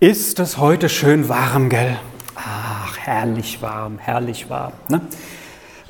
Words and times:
Ist 0.00 0.38
es 0.38 0.58
heute 0.58 0.88
schön 0.88 1.28
warm, 1.28 1.68
gell? 1.68 1.98
Ach, 2.36 2.96
herrlich 2.98 3.60
warm, 3.62 3.98
herrlich 3.98 4.48
warm. 4.48 4.72
Ne? 4.88 5.00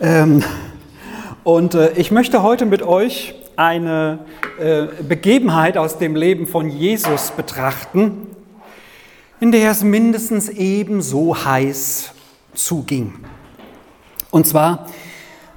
Ähm, 0.01 0.43
und 1.45 1.75
äh, 1.75 1.93
ich 1.93 2.11
möchte 2.11 2.43
heute 2.43 2.65
mit 2.65 2.81
euch 2.81 3.35
eine 3.57 4.21
äh, 4.59 4.87
Begebenheit 5.07 5.77
aus 5.77 5.99
dem 5.99 6.17
Leben 6.17 6.47
von 6.47 6.71
Jesus 6.71 7.33
betrachten, 7.33 8.29
in 9.41 9.53
der 9.53 9.71
es 9.71 9.85
mindestens 9.85 10.49
ebenso 10.49 11.45
heiß 11.45 12.13
zuging. 12.55 13.13
Und 14.31 14.47
zwar 14.47 14.87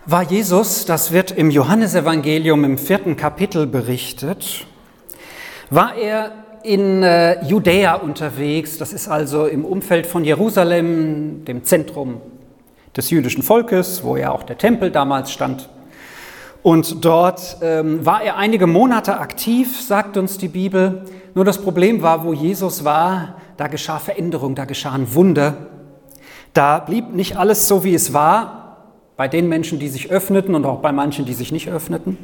war 0.05 0.23
Jesus, 0.23 0.85
das 0.85 1.13
wird 1.13 1.31
im 1.31 1.51
Johannesevangelium 1.51 2.65
im 2.65 2.77
vierten 2.77 3.15
Kapitel 3.15 3.65
berichtet, 3.65 4.65
war 5.69 5.95
er 5.95 6.40
in 6.63 7.03
äh, 7.03 7.43
Judäa 7.45 7.95
unterwegs, 7.95 8.77
das 8.77 8.93
ist 8.93 9.07
also 9.07 9.45
im 9.45 9.65
Umfeld 9.65 10.05
von 10.05 10.23
Jerusalem, 10.23 11.45
dem 11.45 11.63
Zentrum 11.63 12.21
des 12.95 13.09
jüdischen 13.09 13.43
Volkes, 13.43 14.03
wo 14.03 14.17
ja 14.17 14.31
auch 14.31 14.43
der 14.43 14.57
Tempel 14.57 14.91
damals 14.91 15.31
stand. 15.31 15.69
Und 16.63 17.03
dort 17.03 17.57
ähm, 17.61 18.05
war 18.05 18.21
er 18.21 18.37
einige 18.37 18.67
Monate 18.67 19.19
aktiv, 19.19 19.81
sagt 19.81 20.17
uns 20.17 20.37
die 20.37 20.47
Bibel. 20.47 21.05
Nur 21.33 21.45
das 21.45 21.57
Problem 21.57 22.01
war, 22.01 22.23
wo 22.23 22.33
Jesus 22.33 22.83
war, 22.83 23.35
da 23.57 23.67
geschah 23.67 23.99
Veränderung, 23.99 24.53
da 24.53 24.65
geschahen 24.65 25.15
Wunder. 25.15 25.55
Da 26.53 26.79
blieb 26.79 27.13
nicht 27.13 27.37
alles 27.37 27.67
so, 27.67 27.83
wie 27.83 27.95
es 27.95 28.13
war, 28.13 28.77
bei 29.17 29.27
den 29.27 29.49
Menschen, 29.49 29.79
die 29.79 29.87
sich 29.87 30.11
öffneten 30.11 30.53
und 30.53 30.65
auch 30.65 30.79
bei 30.79 30.91
manchen, 30.91 31.25
die 31.25 31.33
sich 31.33 31.51
nicht 31.51 31.69
öffneten 31.69 32.17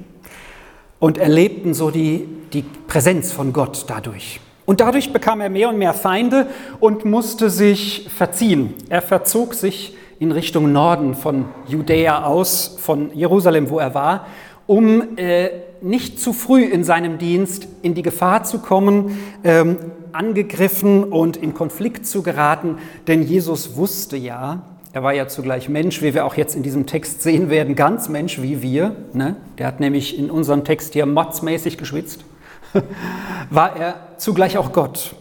und 0.99 1.17
erlebten 1.17 1.73
so 1.73 1.91
die, 1.91 2.27
die 2.53 2.63
Präsenz 2.87 3.31
von 3.31 3.53
Gott 3.53 3.85
dadurch. 3.87 4.39
Und 4.65 4.81
dadurch 4.81 5.13
bekam 5.13 5.39
er 5.39 5.49
mehr 5.49 5.69
und 5.69 5.77
mehr 5.77 5.93
Feinde 5.93 6.47
und 6.79 7.05
musste 7.05 7.49
sich 7.49 8.09
verziehen. 8.13 8.73
Er 8.89 9.01
verzog 9.01 9.53
sich 9.53 9.95
in 10.19 10.31
Richtung 10.31 10.71
Norden 10.71 11.15
von 11.15 11.45
Judäa 11.67 12.25
aus, 12.25 12.75
von 12.79 13.15
Jerusalem, 13.15 13.69
wo 13.69 13.79
er 13.79 13.93
war, 13.93 14.27
um 14.65 15.17
äh, 15.17 15.49
nicht 15.81 16.19
zu 16.19 16.33
früh 16.33 16.63
in 16.63 16.83
seinem 16.83 17.17
Dienst 17.17 17.67
in 17.81 17.93
die 17.93 18.01
Gefahr 18.01 18.43
zu 18.43 18.59
kommen, 18.59 19.17
ähm, 19.43 19.77
angegriffen 20.11 21.05
und 21.05 21.37
in 21.37 21.53
Konflikt 21.53 22.05
zu 22.07 22.23
geraten. 22.23 22.79
Denn 23.07 23.23
Jesus 23.23 23.77
wusste 23.77 24.17
ja, 24.17 24.63
er 24.97 25.03
war 25.03 25.13
ja 25.13 25.27
zugleich 25.27 25.69
Mensch, 25.69 26.01
wie 26.01 26.15
wir 26.15 26.25
auch 26.25 26.33
jetzt 26.33 26.55
in 26.55 26.63
diesem 26.63 26.87
Text 26.87 27.21
sehen 27.21 27.51
werden, 27.51 27.75
ganz 27.75 28.09
Mensch 28.09 28.41
wie 28.41 28.63
wir. 28.63 28.95
Ne? 29.13 29.35
Der 29.59 29.67
hat 29.67 29.79
nämlich 29.79 30.17
in 30.17 30.31
unserem 30.31 30.63
Text 30.63 30.93
hier 30.93 31.05
motzmäßig 31.05 31.77
geschwitzt. 31.77 32.25
war 33.51 33.75
er 33.75 33.93
zugleich 34.17 34.57
auch 34.57 34.71
Gott. 34.71 35.13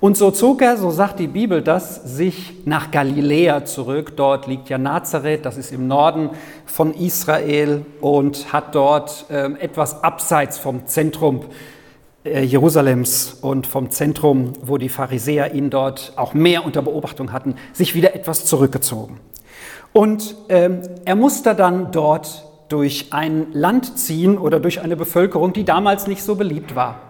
Und 0.00 0.16
so 0.16 0.30
zog 0.30 0.62
er, 0.62 0.78
so 0.78 0.90
sagt 0.90 1.20
die 1.20 1.26
Bibel 1.26 1.60
das, 1.60 1.96
sich 2.16 2.54
nach 2.64 2.90
Galiläa 2.90 3.66
zurück. 3.66 4.16
Dort 4.16 4.46
liegt 4.46 4.70
ja 4.70 4.78
Nazareth, 4.78 5.44
das 5.44 5.58
ist 5.58 5.70
im 5.70 5.86
Norden 5.86 6.30
von 6.64 6.94
Israel 6.94 7.84
und 8.00 8.54
hat 8.54 8.74
dort 8.74 9.26
äh, 9.28 9.52
etwas 9.60 10.02
abseits 10.02 10.56
vom 10.56 10.86
Zentrum 10.86 11.40
äh, 11.42 11.75
Jerusalems 12.44 13.38
und 13.40 13.66
vom 13.66 13.90
Zentrum, 13.90 14.52
wo 14.62 14.78
die 14.78 14.88
Pharisäer 14.88 15.54
ihn 15.54 15.70
dort 15.70 16.12
auch 16.16 16.34
mehr 16.34 16.64
unter 16.64 16.82
Beobachtung 16.82 17.32
hatten, 17.32 17.54
sich 17.72 17.94
wieder 17.94 18.14
etwas 18.14 18.44
zurückgezogen. 18.44 19.20
Und 19.92 20.36
ähm, 20.48 20.82
er 21.04 21.16
musste 21.16 21.54
dann 21.54 21.92
dort 21.92 22.44
durch 22.68 23.12
ein 23.12 23.52
Land 23.52 23.98
ziehen 23.98 24.38
oder 24.38 24.60
durch 24.60 24.80
eine 24.80 24.96
Bevölkerung, 24.96 25.52
die 25.52 25.64
damals 25.64 26.06
nicht 26.06 26.22
so 26.22 26.34
beliebt 26.34 26.74
war. 26.74 27.00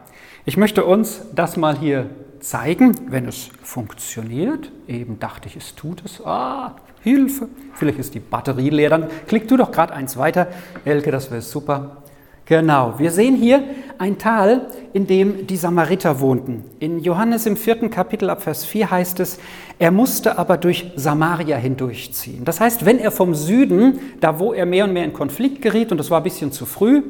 Ich 0.45 0.57
möchte 0.57 0.85
uns 0.85 1.23
das 1.35 1.57
mal 1.57 1.77
hier 1.77 2.11
zeigen, 2.41 2.95
wenn 3.11 3.27
es 3.27 3.49
funktioniert. 3.63 4.71
Eben 4.87 5.19
dachte 5.19 5.49
ich, 5.49 5.57
es 5.57 5.75
tut 5.75 6.05
es. 6.05 6.25
Ah, 6.25 6.77
Hilfe. 7.03 7.49
Vielleicht 7.75 7.99
ist 7.99 8.15
die 8.15 8.21
Batterie 8.21 8.71
leer. 8.71 8.91
Dann 8.91 9.09
klick 9.27 9.49
du 9.49 9.57
doch 9.57 9.73
gerade 9.73 9.93
eins 9.93 10.17
weiter. 10.17 10.49
Elke, 10.85 11.11
das 11.11 11.31
wäre 11.31 11.43
super. 11.43 12.03
Genau, 12.47 12.95
wir 12.99 13.11
sehen 13.11 13.35
hier 13.35 13.65
ein 13.99 14.19
Tal, 14.19 14.69
in 14.93 15.09
dem 15.09 15.49
die 15.49 15.57
Samariter 15.57 16.21
wohnten. 16.21 16.63
In 16.79 17.01
Johannes 17.01 17.45
im 17.45 17.57
vierten 17.57 17.91
Kapitel 17.91 18.31
ab 18.31 18.41
Vers 18.41 18.65
4 18.65 18.89
heißt 18.89 19.19
es, 19.19 19.41
er 19.81 19.91
musste 19.91 20.39
aber 20.39 20.57
durch 20.57 20.93
Samaria 20.95 21.57
hindurchziehen. 21.57 22.45
Das 22.45 22.61
heißt, 22.61 22.85
wenn 22.87 23.01
er 23.01 23.11
vom 23.11 23.35
Süden, 23.35 23.99
da 24.21 24.39
wo 24.39 24.53
er 24.53 24.65
mehr 24.65 24.85
und 24.85 24.93
mehr 24.93 25.05
in 25.05 25.13
Konflikt 25.13 25.61
geriet, 25.61 25.91
und 25.91 25.99
das 25.99 26.09
war 26.13 26.21
ein 26.21 26.23
bisschen 26.23 26.53
zu 26.53 26.67
früh, 26.67 27.03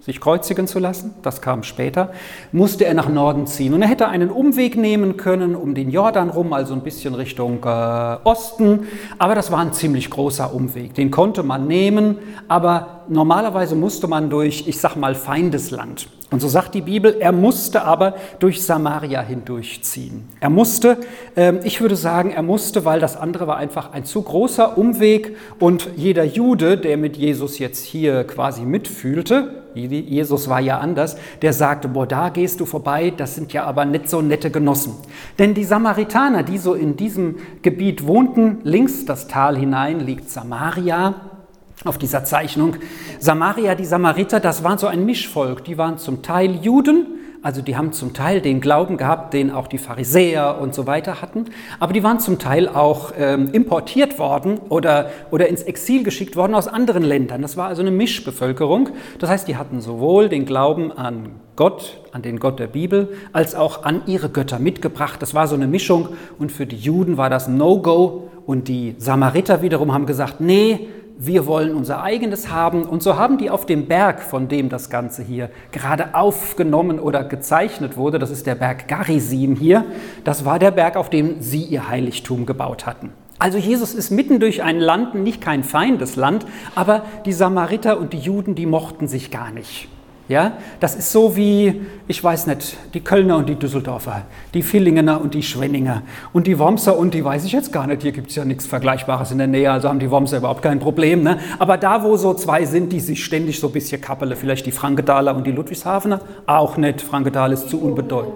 sich 0.00 0.22
kreuzigen 0.22 0.66
zu 0.66 0.78
lassen, 0.78 1.12
das 1.20 1.42
kam 1.42 1.64
später, 1.64 2.12
musste 2.50 2.86
er 2.86 2.94
nach 2.94 3.10
Norden 3.10 3.46
ziehen. 3.46 3.74
Und 3.74 3.82
er 3.82 3.88
hätte 3.88 4.08
einen 4.08 4.30
Umweg 4.30 4.78
nehmen 4.78 5.18
können 5.18 5.54
um 5.54 5.74
den 5.74 5.90
Jordan 5.90 6.30
rum, 6.30 6.54
also 6.54 6.72
ein 6.72 6.80
bisschen 6.80 7.14
Richtung 7.14 7.58
äh, 7.62 8.16
Osten, 8.24 8.86
aber 9.18 9.34
das 9.34 9.52
war 9.52 9.58
ein 9.58 9.74
ziemlich 9.74 10.08
großer 10.08 10.54
Umweg. 10.54 10.94
Den 10.94 11.10
konnte 11.10 11.42
man 11.42 11.66
nehmen, 11.66 12.16
aber 12.48 12.97
normalerweise 13.08 13.74
musste 13.74 14.06
man 14.08 14.30
durch, 14.30 14.66
ich 14.66 14.80
sag 14.80 14.96
mal, 14.96 15.14
Feindesland. 15.14 16.08
Und 16.30 16.40
so 16.40 16.48
sagt 16.48 16.74
die 16.74 16.82
Bibel, 16.82 17.16
er 17.18 17.32
musste 17.32 17.84
aber 17.84 18.14
durch 18.38 18.62
Samaria 18.62 19.22
hindurchziehen. 19.22 20.28
Er 20.40 20.50
musste, 20.50 20.98
ähm, 21.36 21.60
ich 21.64 21.80
würde 21.80 21.96
sagen, 21.96 22.32
er 22.32 22.42
musste, 22.42 22.84
weil 22.84 23.00
das 23.00 23.16
andere 23.16 23.46
war 23.46 23.56
einfach 23.56 23.92
ein 23.92 24.04
zu 24.04 24.20
großer 24.20 24.76
Umweg 24.76 25.36
und 25.58 25.88
jeder 25.96 26.24
Jude, 26.24 26.76
der 26.76 26.98
mit 26.98 27.16
Jesus 27.16 27.58
jetzt 27.58 27.82
hier 27.82 28.24
quasi 28.24 28.62
mitfühlte, 28.62 29.62
Jesus 29.74 30.48
war 30.48 30.60
ja 30.60 30.78
anders, 30.78 31.16
der 31.40 31.52
sagte, 31.52 31.88
boah, 31.88 32.06
da 32.06 32.30
gehst 32.30 32.60
du 32.60 32.66
vorbei, 32.66 33.12
das 33.16 33.36
sind 33.36 33.52
ja 33.52 33.64
aber 33.64 33.84
nicht 33.84 34.10
so 34.10 34.20
nette 34.20 34.50
Genossen. 34.50 34.94
Denn 35.38 35.54
die 35.54 35.64
Samaritaner, 35.64 36.42
die 36.42 36.58
so 36.58 36.74
in 36.74 36.96
diesem 36.96 37.36
Gebiet 37.62 38.06
wohnten, 38.06 38.58
links 38.64 39.04
das 39.04 39.28
Tal 39.28 39.56
hinein 39.56 40.00
liegt 40.00 40.30
Samaria, 40.30 41.37
auf 41.84 41.98
dieser 41.98 42.24
Zeichnung. 42.24 42.76
Samaria, 43.18 43.74
die 43.74 43.84
Samariter, 43.84 44.40
das 44.40 44.64
waren 44.64 44.78
so 44.78 44.86
ein 44.86 45.04
Mischvolk. 45.04 45.64
Die 45.64 45.78
waren 45.78 45.98
zum 45.98 46.22
Teil 46.22 46.56
Juden, 46.56 47.06
also 47.40 47.62
die 47.62 47.76
haben 47.76 47.92
zum 47.92 48.14
Teil 48.14 48.40
den 48.40 48.60
Glauben 48.60 48.96
gehabt, 48.96 49.32
den 49.32 49.52
auch 49.52 49.68
die 49.68 49.78
Pharisäer 49.78 50.58
und 50.60 50.74
so 50.74 50.86
weiter 50.86 51.22
hatten, 51.22 51.44
aber 51.78 51.92
die 51.92 52.02
waren 52.02 52.18
zum 52.18 52.40
Teil 52.40 52.68
auch 52.68 53.12
ähm, 53.16 53.50
importiert 53.52 54.18
worden 54.18 54.58
oder, 54.68 55.10
oder 55.30 55.48
ins 55.48 55.62
Exil 55.62 56.02
geschickt 56.02 56.34
worden 56.34 56.54
aus 56.56 56.66
anderen 56.66 57.04
Ländern. 57.04 57.42
Das 57.42 57.56
war 57.56 57.68
also 57.68 57.80
eine 57.80 57.92
Mischbevölkerung. 57.92 58.90
Das 59.20 59.30
heißt, 59.30 59.46
die 59.46 59.56
hatten 59.56 59.80
sowohl 59.80 60.28
den 60.28 60.46
Glauben 60.46 60.90
an 60.90 61.30
Gott, 61.54 62.00
an 62.10 62.22
den 62.22 62.40
Gott 62.40 62.58
der 62.58 62.66
Bibel, 62.66 63.14
als 63.32 63.54
auch 63.54 63.84
an 63.84 64.02
ihre 64.06 64.30
Götter 64.30 64.58
mitgebracht. 64.58 65.22
Das 65.22 65.32
war 65.32 65.46
so 65.46 65.54
eine 65.54 65.68
Mischung 65.68 66.08
und 66.40 66.50
für 66.50 66.66
die 66.66 66.76
Juden 66.76 67.16
war 67.16 67.30
das 67.30 67.46
No-Go 67.46 68.30
und 68.46 68.66
die 68.66 68.94
Samariter 68.98 69.62
wiederum 69.62 69.92
haben 69.92 70.06
gesagt, 70.06 70.40
nee, 70.40 70.88
wir 71.18 71.46
wollen 71.46 71.74
unser 71.74 72.02
eigenes 72.02 72.50
haben. 72.50 72.84
Und 72.84 73.02
so 73.02 73.16
haben 73.16 73.38
die 73.38 73.50
auf 73.50 73.66
dem 73.66 73.86
Berg, 73.86 74.22
von 74.22 74.48
dem 74.48 74.68
das 74.68 74.88
Ganze 74.88 75.22
hier 75.22 75.50
gerade 75.72 76.14
aufgenommen 76.14 77.00
oder 77.00 77.24
gezeichnet 77.24 77.96
wurde, 77.96 78.18
das 78.18 78.30
ist 78.30 78.46
der 78.46 78.54
Berg 78.54 78.88
Garizim 78.88 79.56
hier, 79.56 79.84
das 80.24 80.44
war 80.44 80.58
der 80.58 80.70
Berg, 80.70 80.96
auf 80.96 81.10
dem 81.10 81.42
sie 81.42 81.64
ihr 81.64 81.88
Heiligtum 81.88 82.46
gebaut 82.46 82.86
hatten. 82.86 83.10
Also 83.40 83.58
Jesus 83.58 83.94
ist 83.94 84.10
mitten 84.10 84.40
durch 84.40 84.62
ein 84.62 84.80
Land, 84.80 85.14
nicht 85.14 85.40
kein 85.40 85.62
feindes 85.62 86.16
Land, 86.16 86.46
aber 86.74 87.02
die 87.24 87.32
Samariter 87.32 87.98
und 87.98 88.12
die 88.12 88.18
Juden, 88.18 88.54
die 88.54 88.66
mochten 88.66 89.06
sich 89.06 89.30
gar 89.30 89.50
nicht. 89.50 89.88
Ja, 90.28 90.58
das 90.78 90.94
ist 90.94 91.10
so 91.10 91.36
wie, 91.36 91.80
ich 92.06 92.22
weiß 92.22 92.48
nicht, 92.48 92.76
die 92.92 93.00
Kölner 93.00 93.38
und 93.38 93.48
die 93.48 93.54
Düsseldorfer, 93.54 94.26
die 94.52 94.62
Villingener 94.62 95.22
und 95.22 95.32
die 95.32 95.42
Schwenninger 95.42 96.02
und 96.34 96.46
die 96.46 96.58
Wormser 96.58 96.98
und 96.98 97.14
die 97.14 97.24
weiß 97.24 97.46
ich 97.46 97.52
jetzt 97.52 97.72
gar 97.72 97.86
nicht. 97.86 98.02
Hier 98.02 98.12
gibt 98.12 98.28
es 98.28 98.36
ja 98.36 98.44
nichts 98.44 98.66
Vergleichbares 98.66 99.30
in 99.30 99.38
der 99.38 99.46
Nähe, 99.46 99.72
also 99.72 99.88
haben 99.88 100.00
die 100.00 100.10
Wormser 100.10 100.36
überhaupt 100.36 100.60
kein 100.60 100.80
Problem. 100.80 101.22
Ne? 101.22 101.38
Aber 101.58 101.78
da, 101.78 102.02
wo 102.02 102.18
so 102.18 102.34
zwei 102.34 102.66
sind, 102.66 102.92
die 102.92 103.00
sich 103.00 103.24
ständig 103.24 103.58
so 103.58 103.68
ein 103.68 103.72
bisschen 103.72 104.02
kappele, 104.02 104.36
vielleicht 104.36 104.66
die 104.66 104.72
Frankedaler 104.72 105.34
und 105.34 105.46
die 105.46 105.52
Ludwigshafener, 105.52 106.20
auch 106.44 106.76
nicht. 106.76 107.00
Frankendal 107.00 107.52
ist 107.52 107.70
zu 107.70 107.80
unbedeutend 107.80 108.34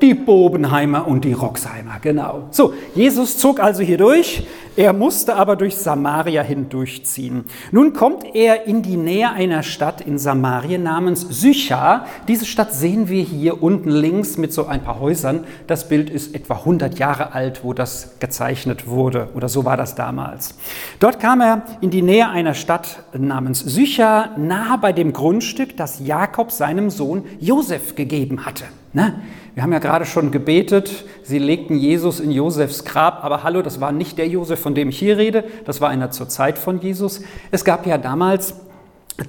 die 0.00 0.14
Bobenheimer 0.14 1.06
und 1.06 1.24
die 1.24 1.32
Roxheimer, 1.32 1.98
genau. 2.00 2.44
So, 2.50 2.74
Jesus 2.94 3.38
zog 3.38 3.60
also 3.60 3.82
hier 3.82 3.96
durch, 3.96 4.46
er 4.76 4.92
musste 4.92 5.36
aber 5.36 5.56
durch 5.56 5.76
Samaria 5.76 6.42
hindurchziehen. 6.42 7.44
Nun 7.70 7.92
kommt 7.92 8.24
er 8.34 8.66
in 8.66 8.82
die 8.82 8.96
Nähe 8.96 9.30
einer 9.30 9.62
Stadt 9.62 10.00
in 10.00 10.18
Samarien 10.18 10.82
namens 10.82 11.20
Sychar. 11.22 12.06
Diese 12.28 12.44
Stadt 12.44 12.72
sehen 12.72 13.08
wir 13.08 13.22
hier 13.22 13.62
unten 13.62 13.90
links 13.90 14.36
mit 14.36 14.52
so 14.52 14.66
ein 14.66 14.82
paar 14.82 15.00
Häusern. 15.00 15.44
Das 15.66 15.88
Bild 15.88 16.10
ist 16.10 16.34
etwa 16.34 16.54
100 16.54 16.98
Jahre 16.98 17.32
alt, 17.32 17.62
wo 17.62 17.72
das 17.72 18.16
gezeichnet 18.18 18.88
wurde, 18.88 19.28
oder 19.34 19.48
so 19.48 19.64
war 19.64 19.76
das 19.76 19.94
damals. 19.94 20.56
Dort 20.98 21.20
kam 21.20 21.40
er 21.40 21.62
in 21.80 21.90
die 21.90 22.02
Nähe 22.02 22.28
einer 22.28 22.54
Stadt 22.54 23.04
namens 23.16 23.60
Sychar, 23.60 24.36
nahe 24.36 24.78
bei 24.78 24.92
dem 24.92 25.12
Grundstück, 25.12 25.76
das 25.76 26.00
Jakob 26.00 26.50
seinem 26.50 26.90
Sohn 26.90 27.24
Josef 27.38 27.94
gegeben 27.94 28.44
hatte. 28.44 28.64
Ne? 28.92 29.22
Wir 29.54 29.62
haben 29.62 29.72
ja 29.72 29.78
gerade 29.78 30.04
schon 30.04 30.32
gebetet, 30.32 31.04
sie 31.24 31.38
legten 31.38 31.76
Jesus 31.76 32.20
in 32.20 32.30
Josefs 32.30 32.84
Grab, 32.84 33.24
aber 33.24 33.42
hallo, 33.42 33.62
das 33.62 33.80
war 33.80 33.90
nicht 33.90 34.18
der 34.18 34.28
Josef, 34.28 34.60
von 34.60 34.74
dem 34.74 34.90
ich 34.90 34.98
hier 34.98 35.18
rede, 35.18 35.44
das 35.64 35.80
war 35.80 35.88
einer 35.90 36.10
zur 36.10 36.28
Zeit 36.28 36.58
von 36.58 36.80
Jesus. 36.80 37.22
Es 37.50 37.64
gab 37.64 37.86
ja 37.86 37.98
damals 37.98 38.54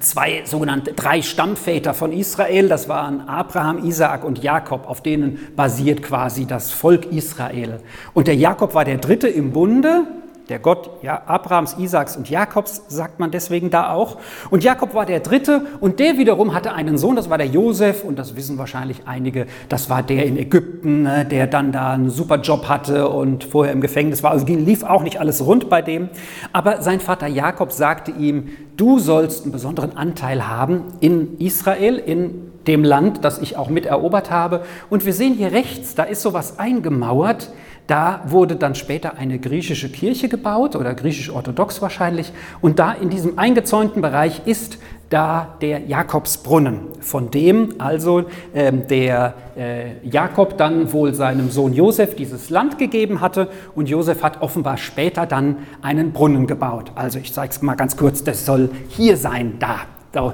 zwei 0.00 0.42
sogenannte 0.44 0.92
drei 0.92 1.22
Stammväter 1.22 1.94
von 1.94 2.12
Israel. 2.12 2.68
Das 2.68 2.88
waren 2.88 3.28
Abraham, 3.28 3.84
Isaak 3.84 4.24
und 4.24 4.42
Jakob, 4.42 4.88
auf 4.88 5.00
denen 5.00 5.38
basiert 5.54 6.02
quasi 6.02 6.46
das 6.46 6.72
Volk 6.72 7.06
Israel. 7.12 7.80
Und 8.12 8.26
der 8.26 8.34
Jakob 8.34 8.74
war 8.74 8.84
der 8.84 8.98
dritte 8.98 9.28
im 9.28 9.52
Bunde, 9.52 10.06
der 10.48 10.58
Gott 10.58 10.90
ja, 11.02 11.22
Abrahams, 11.26 11.76
Isaaks 11.78 12.16
und 12.16 12.30
Jakobs, 12.30 12.82
sagt 12.88 13.18
man 13.18 13.30
deswegen 13.30 13.70
da 13.70 13.92
auch. 13.92 14.18
Und 14.50 14.62
Jakob 14.62 14.94
war 14.94 15.04
der 15.04 15.20
Dritte 15.20 15.66
und 15.80 15.98
der 15.98 16.18
wiederum 16.18 16.54
hatte 16.54 16.72
einen 16.72 16.98
Sohn, 16.98 17.16
das 17.16 17.28
war 17.28 17.38
der 17.38 17.48
Josef 17.48 18.04
und 18.04 18.18
das 18.18 18.36
wissen 18.36 18.56
wahrscheinlich 18.58 19.02
einige, 19.06 19.46
das 19.68 19.90
war 19.90 20.02
der 20.02 20.24
in 20.24 20.36
Ägypten, 20.36 21.02
ne, 21.02 21.24
der 21.24 21.46
dann 21.46 21.72
da 21.72 21.92
einen 21.92 22.10
super 22.10 22.36
Job 22.36 22.68
hatte 22.68 23.08
und 23.08 23.44
vorher 23.44 23.72
im 23.72 23.80
Gefängnis 23.80 24.22
war. 24.22 24.30
Also 24.30 24.46
lief 24.46 24.84
auch 24.84 25.02
nicht 25.02 25.20
alles 25.20 25.44
rund 25.44 25.68
bei 25.68 25.82
dem. 25.82 26.08
Aber 26.52 26.82
sein 26.82 27.00
Vater 27.00 27.26
Jakob 27.26 27.72
sagte 27.72 28.12
ihm, 28.12 28.50
du 28.76 28.98
sollst 28.98 29.42
einen 29.42 29.52
besonderen 29.52 29.96
Anteil 29.96 30.46
haben 30.46 30.84
in 31.00 31.38
Israel, 31.38 31.96
in 31.96 32.52
dem 32.66 32.84
Land, 32.84 33.24
das 33.24 33.38
ich 33.38 33.56
auch 33.56 33.68
miterobert 33.68 34.30
habe. 34.30 34.62
Und 34.90 35.06
wir 35.06 35.12
sehen 35.12 35.34
hier 35.34 35.52
rechts, 35.52 35.94
da 35.94 36.02
ist 36.04 36.22
sowas 36.22 36.58
eingemauert. 36.58 37.50
Da 37.86 38.22
wurde 38.26 38.56
dann 38.56 38.74
später 38.74 39.16
eine 39.16 39.38
griechische 39.38 39.88
Kirche 39.88 40.28
gebaut 40.28 40.74
oder 40.74 40.94
griechisch-orthodox 40.94 41.80
wahrscheinlich. 41.80 42.32
Und 42.60 42.78
da 42.78 42.92
in 42.92 43.10
diesem 43.10 43.38
eingezäunten 43.38 44.02
Bereich 44.02 44.42
ist 44.44 44.78
da 45.08 45.56
der 45.60 45.82
Jakobsbrunnen, 45.82 46.80
von 47.00 47.30
dem 47.30 47.74
also 47.78 48.24
äh, 48.52 48.72
der 48.72 49.34
äh, 49.56 50.04
Jakob 50.04 50.58
dann 50.58 50.92
wohl 50.92 51.14
seinem 51.14 51.50
Sohn 51.50 51.72
Josef 51.72 52.16
dieses 52.16 52.50
Land 52.50 52.76
gegeben 52.78 53.20
hatte. 53.20 53.48
Und 53.76 53.88
Josef 53.88 54.24
hat 54.24 54.42
offenbar 54.42 54.78
später 54.78 55.24
dann 55.26 55.58
einen 55.80 56.12
Brunnen 56.12 56.48
gebaut. 56.48 56.90
Also 56.96 57.20
ich 57.20 57.32
zeige 57.32 57.52
es 57.52 57.62
mal 57.62 57.76
ganz 57.76 57.96
kurz, 57.96 58.24
das 58.24 58.44
soll 58.44 58.70
hier 58.88 59.16
sein, 59.16 59.58
da 59.60 59.80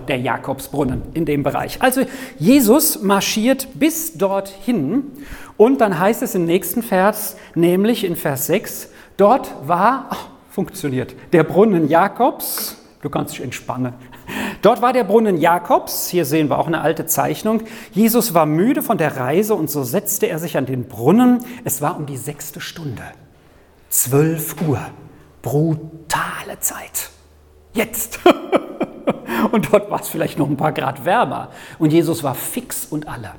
der 0.08 0.18
Jakobsbrunnen 0.18 1.02
in 1.14 1.24
dem 1.24 1.42
Bereich. 1.42 1.82
Also 1.82 2.02
Jesus 2.38 3.02
marschiert 3.02 3.68
bis 3.74 4.16
dorthin 4.16 5.04
und 5.56 5.80
dann 5.80 5.98
heißt 5.98 6.22
es 6.22 6.34
im 6.34 6.44
nächsten 6.44 6.82
Vers, 6.82 7.36
nämlich 7.54 8.04
in 8.04 8.16
Vers 8.16 8.46
6, 8.46 8.88
dort 9.16 9.52
war, 9.66 10.06
ach, 10.10 10.26
funktioniert, 10.50 11.14
der 11.32 11.44
Brunnen 11.44 11.88
Jakobs, 11.88 12.76
du 13.02 13.10
kannst 13.10 13.34
dich 13.34 13.42
entspannen, 13.42 13.94
Dort 14.62 14.82
war 14.82 14.92
der 14.92 15.04
Brunnen 15.04 15.36
Jakobs, 15.38 16.08
hier 16.08 16.24
sehen 16.24 16.48
wir 16.48 16.58
auch 16.58 16.66
eine 16.66 16.80
alte 16.80 17.06
Zeichnung. 17.06 17.62
Jesus 17.92 18.34
war 18.34 18.46
müde 18.46 18.82
von 18.82 18.98
der 18.98 19.16
Reise 19.16 19.54
und 19.54 19.70
so 19.70 19.82
setzte 19.82 20.26
er 20.26 20.38
sich 20.38 20.56
an 20.56 20.66
den 20.66 20.86
Brunnen. 20.86 21.44
Es 21.64 21.82
war 21.82 21.96
um 21.96 22.06
die 22.06 22.16
sechste 22.16 22.60
Stunde, 22.60 23.02
12 23.90 24.62
Uhr, 24.68 24.80
brutale 25.42 26.58
Zeit. 26.60 27.10
Jetzt. 27.74 28.20
Und 29.50 29.72
dort 29.72 29.90
war 29.90 30.00
es 30.00 30.08
vielleicht 30.08 30.38
noch 30.38 30.48
ein 30.48 30.56
paar 30.56 30.72
Grad 30.72 31.04
wärmer. 31.04 31.48
Und 31.78 31.92
Jesus 31.92 32.22
war 32.22 32.34
fix 32.34 32.84
und 32.84 33.08
alle. 33.08 33.32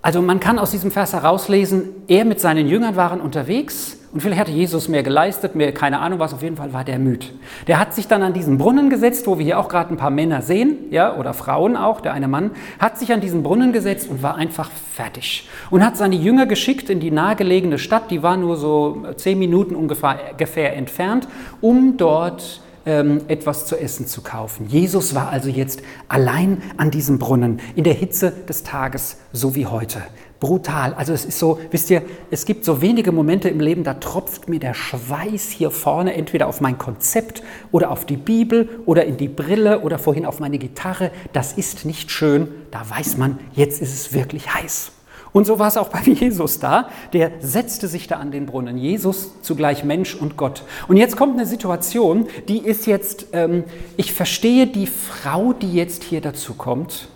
Also 0.00 0.22
man 0.22 0.38
kann 0.38 0.60
aus 0.60 0.70
diesem 0.70 0.92
Vers 0.92 1.12
herauslesen, 1.12 1.90
er 2.06 2.24
mit 2.24 2.40
seinen 2.40 2.68
Jüngern 2.68 2.94
waren 2.94 3.20
unterwegs 3.20 3.98
und 4.12 4.20
vielleicht 4.20 4.40
hatte 4.40 4.52
Jesus 4.52 4.88
mehr 4.88 5.02
geleistet, 5.02 5.56
mehr 5.56 5.74
keine 5.74 5.98
Ahnung 5.98 6.20
was, 6.20 6.32
auf 6.32 6.42
jeden 6.42 6.56
Fall 6.56 6.72
war 6.72 6.84
der 6.84 7.00
müde. 7.00 7.26
Der 7.66 7.80
hat 7.80 7.94
sich 7.94 8.06
dann 8.06 8.22
an 8.22 8.32
diesen 8.32 8.58
Brunnen 8.58 8.90
gesetzt, 8.90 9.26
wo 9.26 9.38
wir 9.38 9.44
hier 9.44 9.58
auch 9.58 9.68
gerade 9.68 9.92
ein 9.92 9.96
paar 9.96 10.10
Männer 10.10 10.40
sehen, 10.40 10.76
ja, 10.90 11.16
oder 11.16 11.34
Frauen 11.34 11.76
auch, 11.76 12.00
der 12.00 12.12
eine 12.12 12.28
Mann, 12.28 12.52
hat 12.78 12.96
sich 12.96 13.12
an 13.12 13.20
diesen 13.20 13.42
Brunnen 13.42 13.72
gesetzt 13.72 14.08
und 14.08 14.22
war 14.22 14.36
einfach 14.36 14.70
fertig. 14.94 15.48
Und 15.68 15.84
hat 15.84 15.96
seine 15.96 16.14
Jünger 16.14 16.46
geschickt 16.46 16.88
in 16.90 17.00
die 17.00 17.10
nahegelegene 17.10 17.78
Stadt, 17.78 18.10
die 18.10 18.22
war 18.22 18.36
nur 18.36 18.56
so 18.56 19.04
zehn 19.16 19.38
Minuten 19.38 19.74
ungefähr, 19.74 20.18
ungefähr 20.30 20.76
entfernt, 20.76 21.28
um 21.60 21.96
dort 21.96 22.62
ähm, 22.88 23.20
etwas 23.28 23.66
zu 23.66 23.76
essen 23.76 24.06
zu 24.06 24.22
kaufen. 24.22 24.66
Jesus 24.66 25.14
war 25.14 25.28
also 25.28 25.50
jetzt 25.50 25.82
allein 26.08 26.62
an 26.78 26.90
diesem 26.90 27.18
Brunnen 27.18 27.60
in 27.76 27.84
der 27.84 27.92
Hitze 27.92 28.32
des 28.48 28.62
Tages, 28.62 29.18
so 29.30 29.54
wie 29.54 29.66
heute. 29.66 30.02
Brutal. 30.40 30.94
Also 30.94 31.12
es 31.12 31.26
ist 31.26 31.38
so, 31.38 31.58
wisst 31.70 31.90
ihr, 31.90 32.02
es 32.30 32.46
gibt 32.46 32.64
so 32.64 32.80
wenige 32.80 33.12
Momente 33.12 33.50
im 33.50 33.60
Leben, 33.60 33.84
da 33.84 33.94
tropft 33.94 34.48
mir 34.48 34.58
der 34.58 34.72
Schweiß 34.72 35.50
hier 35.50 35.70
vorne 35.70 36.14
entweder 36.14 36.46
auf 36.46 36.62
mein 36.62 36.78
Konzept 36.78 37.42
oder 37.72 37.90
auf 37.90 38.06
die 38.06 38.16
Bibel 38.16 38.70
oder 38.86 39.04
in 39.04 39.18
die 39.18 39.28
Brille 39.28 39.80
oder 39.80 39.98
vorhin 39.98 40.24
auf 40.24 40.40
meine 40.40 40.58
Gitarre. 40.58 41.10
Das 41.34 41.52
ist 41.52 41.84
nicht 41.84 42.10
schön. 42.10 42.48
Da 42.70 42.88
weiß 42.88 43.18
man, 43.18 43.38
jetzt 43.52 43.82
ist 43.82 43.92
es 43.92 44.14
wirklich 44.14 44.54
heiß. 44.54 44.92
Und 45.32 45.46
so 45.46 45.58
war 45.58 45.68
es 45.68 45.76
auch 45.76 45.88
bei 45.88 46.00
Jesus 46.04 46.58
da. 46.58 46.88
Der 47.12 47.32
setzte 47.40 47.88
sich 47.88 48.06
da 48.06 48.16
an 48.16 48.30
den 48.30 48.46
Brunnen. 48.46 48.78
Jesus 48.78 49.40
zugleich 49.42 49.84
Mensch 49.84 50.14
und 50.14 50.36
Gott. 50.36 50.62
Und 50.88 50.96
jetzt 50.96 51.16
kommt 51.16 51.34
eine 51.34 51.46
Situation, 51.46 52.26
die 52.48 52.58
ist 52.58 52.86
jetzt, 52.86 53.26
ähm, 53.32 53.64
ich 53.96 54.12
verstehe 54.12 54.66
die 54.66 54.86
Frau, 54.86 55.52
die 55.52 55.72
jetzt 55.72 56.04
hier 56.04 56.20
dazu 56.20 56.54
kommt, 56.54 57.08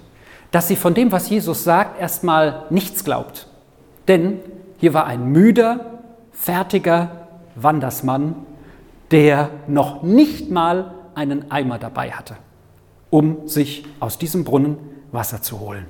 dass 0.50 0.69
sie 0.69 0.76
von 0.76 0.94
dem, 0.94 1.12
was 1.12 1.31
Jesus 1.31 1.64
sagt, 1.64 2.00
erstmal 2.00 2.67
nichts 2.70 3.05
glaubt. 3.05 3.49
Denn 4.09 4.41
hier 4.79 4.94
war 4.94 5.06
ein 5.06 5.26
müder, 5.26 6.00
fertiger 6.32 7.29
Wandersmann, 7.55 8.35
der 9.11 9.50
noch 9.67 10.03
nicht 10.03 10.50
mal 10.50 10.94
einen 11.14 11.50
Eimer 11.50 11.79
dabei 11.79 12.11
hatte, 12.11 12.37
um 13.11 13.47
sich 13.49 13.87
aus 14.00 14.19
diesem 14.19 14.44
Brunnen 14.44 14.79
Wasser 15.12 15.43
zu 15.43 15.61
holen. 15.61 15.87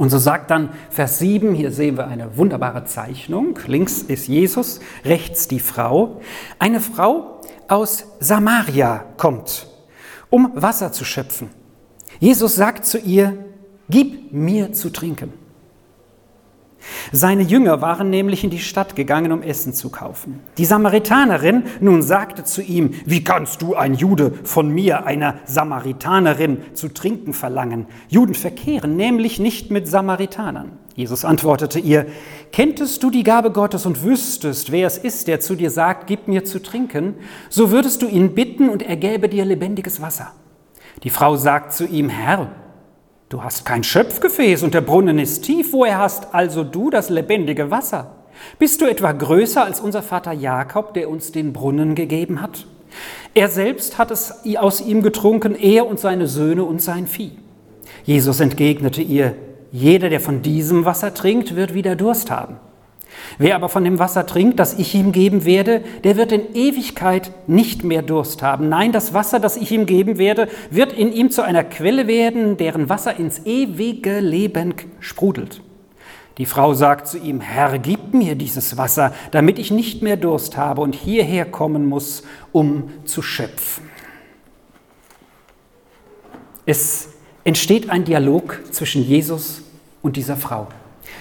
Und 0.00 0.08
so 0.08 0.16
sagt 0.16 0.50
dann 0.50 0.70
Vers 0.88 1.18
7, 1.18 1.54
hier 1.54 1.72
sehen 1.72 1.98
wir 1.98 2.06
eine 2.06 2.38
wunderbare 2.38 2.86
Zeichnung, 2.86 3.58
links 3.66 3.98
ist 3.98 4.28
Jesus, 4.28 4.80
rechts 5.04 5.46
die 5.46 5.60
Frau. 5.60 6.22
Eine 6.58 6.80
Frau 6.80 7.42
aus 7.68 8.06
Samaria 8.18 9.04
kommt, 9.18 9.66
um 10.30 10.52
Wasser 10.54 10.90
zu 10.90 11.04
schöpfen. 11.04 11.50
Jesus 12.18 12.54
sagt 12.54 12.86
zu 12.86 12.96
ihr, 12.96 13.44
gib 13.90 14.32
mir 14.32 14.72
zu 14.72 14.88
trinken. 14.88 15.34
Seine 17.12 17.42
Jünger 17.42 17.80
waren 17.80 18.10
nämlich 18.10 18.44
in 18.44 18.50
die 18.50 18.58
Stadt 18.58 18.96
gegangen, 18.96 19.32
um 19.32 19.42
Essen 19.42 19.74
zu 19.74 19.90
kaufen. 19.90 20.40
Die 20.58 20.64
Samaritanerin 20.64 21.64
nun 21.80 22.02
sagte 22.02 22.44
zu 22.44 22.62
ihm, 22.62 22.94
wie 23.04 23.24
kannst 23.24 23.62
du, 23.62 23.74
ein 23.74 23.94
Jude, 23.94 24.32
von 24.44 24.68
mir, 24.68 25.06
einer 25.06 25.36
Samaritanerin, 25.44 26.58
zu 26.74 26.88
trinken 26.88 27.32
verlangen? 27.32 27.86
Juden 28.08 28.34
verkehren 28.34 28.96
nämlich 28.96 29.38
nicht 29.38 29.70
mit 29.70 29.88
Samaritanern. 29.88 30.72
Jesus 30.94 31.24
antwortete 31.24 31.78
ihr, 31.78 32.06
kenntest 32.52 33.02
du 33.02 33.10
die 33.10 33.22
Gabe 33.22 33.52
Gottes 33.52 33.86
und 33.86 34.02
wüsstest, 34.02 34.70
wer 34.70 34.86
es 34.86 34.98
ist, 34.98 35.28
der 35.28 35.40
zu 35.40 35.54
dir 35.54 35.70
sagt, 35.70 36.06
gib 36.06 36.28
mir 36.28 36.44
zu 36.44 36.60
trinken, 36.62 37.14
so 37.48 37.70
würdest 37.70 38.02
du 38.02 38.06
ihn 38.06 38.34
bitten 38.34 38.68
und 38.68 38.82
er 38.82 38.96
gäbe 38.96 39.28
dir 39.28 39.44
lebendiges 39.44 40.02
Wasser. 40.02 40.32
Die 41.02 41.10
Frau 41.10 41.36
sagt 41.36 41.72
zu 41.72 41.86
ihm, 41.86 42.08
Herr, 42.08 42.50
Du 43.30 43.44
hast 43.44 43.64
kein 43.64 43.84
Schöpfgefäß 43.84 44.64
und 44.64 44.74
der 44.74 44.80
Brunnen 44.80 45.20
ist 45.20 45.42
tief. 45.42 45.72
Woher 45.72 45.98
hast 45.98 46.34
also 46.34 46.64
du 46.64 46.90
das 46.90 47.10
lebendige 47.10 47.70
Wasser? 47.70 48.16
Bist 48.58 48.80
du 48.80 48.90
etwa 48.90 49.12
größer 49.12 49.64
als 49.64 49.78
unser 49.78 50.02
Vater 50.02 50.32
Jakob, 50.32 50.94
der 50.94 51.08
uns 51.08 51.30
den 51.30 51.52
Brunnen 51.52 51.94
gegeben 51.94 52.42
hat? 52.42 52.66
Er 53.34 53.46
selbst 53.46 53.98
hat 53.98 54.10
es 54.10 54.34
aus 54.58 54.80
ihm 54.80 55.02
getrunken, 55.02 55.54
er 55.54 55.86
und 55.86 56.00
seine 56.00 56.26
Söhne 56.26 56.64
und 56.64 56.82
sein 56.82 57.06
Vieh. 57.06 57.38
Jesus 58.04 58.40
entgegnete 58.40 59.00
ihr, 59.00 59.36
jeder, 59.70 60.08
der 60.08 60.20
von 60.20 60.42
diesem 60.42 60.84
Wasser 60.84 61.14
trinkt, 61.14 61.54
wird 61.54 61.72
wieder 61.72 61.94
Durst 61.94 62.32
haben. 62.32 62.56
Wer 63.38 63.56
aber 63.56 63.68
von 63.68 63.84
dem 63.84 63.98
Wasser 63.98 64.26
trinkt, 64.26 64.58
das 64.58 64.78
ich 64.78 64.94
ihm 64.94 65.12
geben 65.12 65.44
werde, 65.44 65.82
der 66.04 66.16
wird 66.16 66.32
in 66.32 66.54
Ewigkeit 66.54 67.32
nicht 67.46 67.84
mehr 67.84 68.02
Durst 68.02 68.42
haben. 68.42 68.68
Nein, 68.68 68.92
das 68.92 69.14
Wasser, 69.14 69.40
das 69.40 69.56
ich 69.56 69.72
ihm 69.72 69.86
geben 69.86 70.18
werde, 70.18 70.48
wird 70.70 70.92
in 70.92 71.12
ihm 71.12 71.30
zu 71.30 71.42
einer 71.42 71.64
Quelle 71.64 72.06
werden, 72.06 72.56
deren 72.56 72.88
Wasser 72.88 73.18
ins 73.18 73.46
ewige 73.46 74.20
Leben 74.20 74.74
sprudelt. 75.00 75.62
Die 76.38 76.46
Frau 76.46 76.72
sagt 76.72 77.06
zu 77.06 77.18
ihm, 77.18 77.40
Herr, 77.40 77.78
gib 77.78 78.14
mir 78.14 78.34
dieses 78.34 78.76
Wasser, 78.76 79.12
damit 79.30 79.58
ich 79.58 79.70
nicht 79.70 80.00
mehr 80.02 80.16
Durst 80.16 80.56
habe 80.56 80.80
und 80.80 80.94
hierher 80.94 81.44
kommen 81.44 81.86
muss, 81.86 82.22
um 82.52 82.90
zu 83.04 83.20
schöpfen. 83.20 83.90
Es 86.64 87.08
entsteht 87.44 87.90
ein 87.90 88.04
Dialog 88.04 88.60
zwischen 88.70 89.02
Jesus 89.02 89.62
und 90.02 90.16
dieser 90.16 90.36
Frau. 90.36 90.68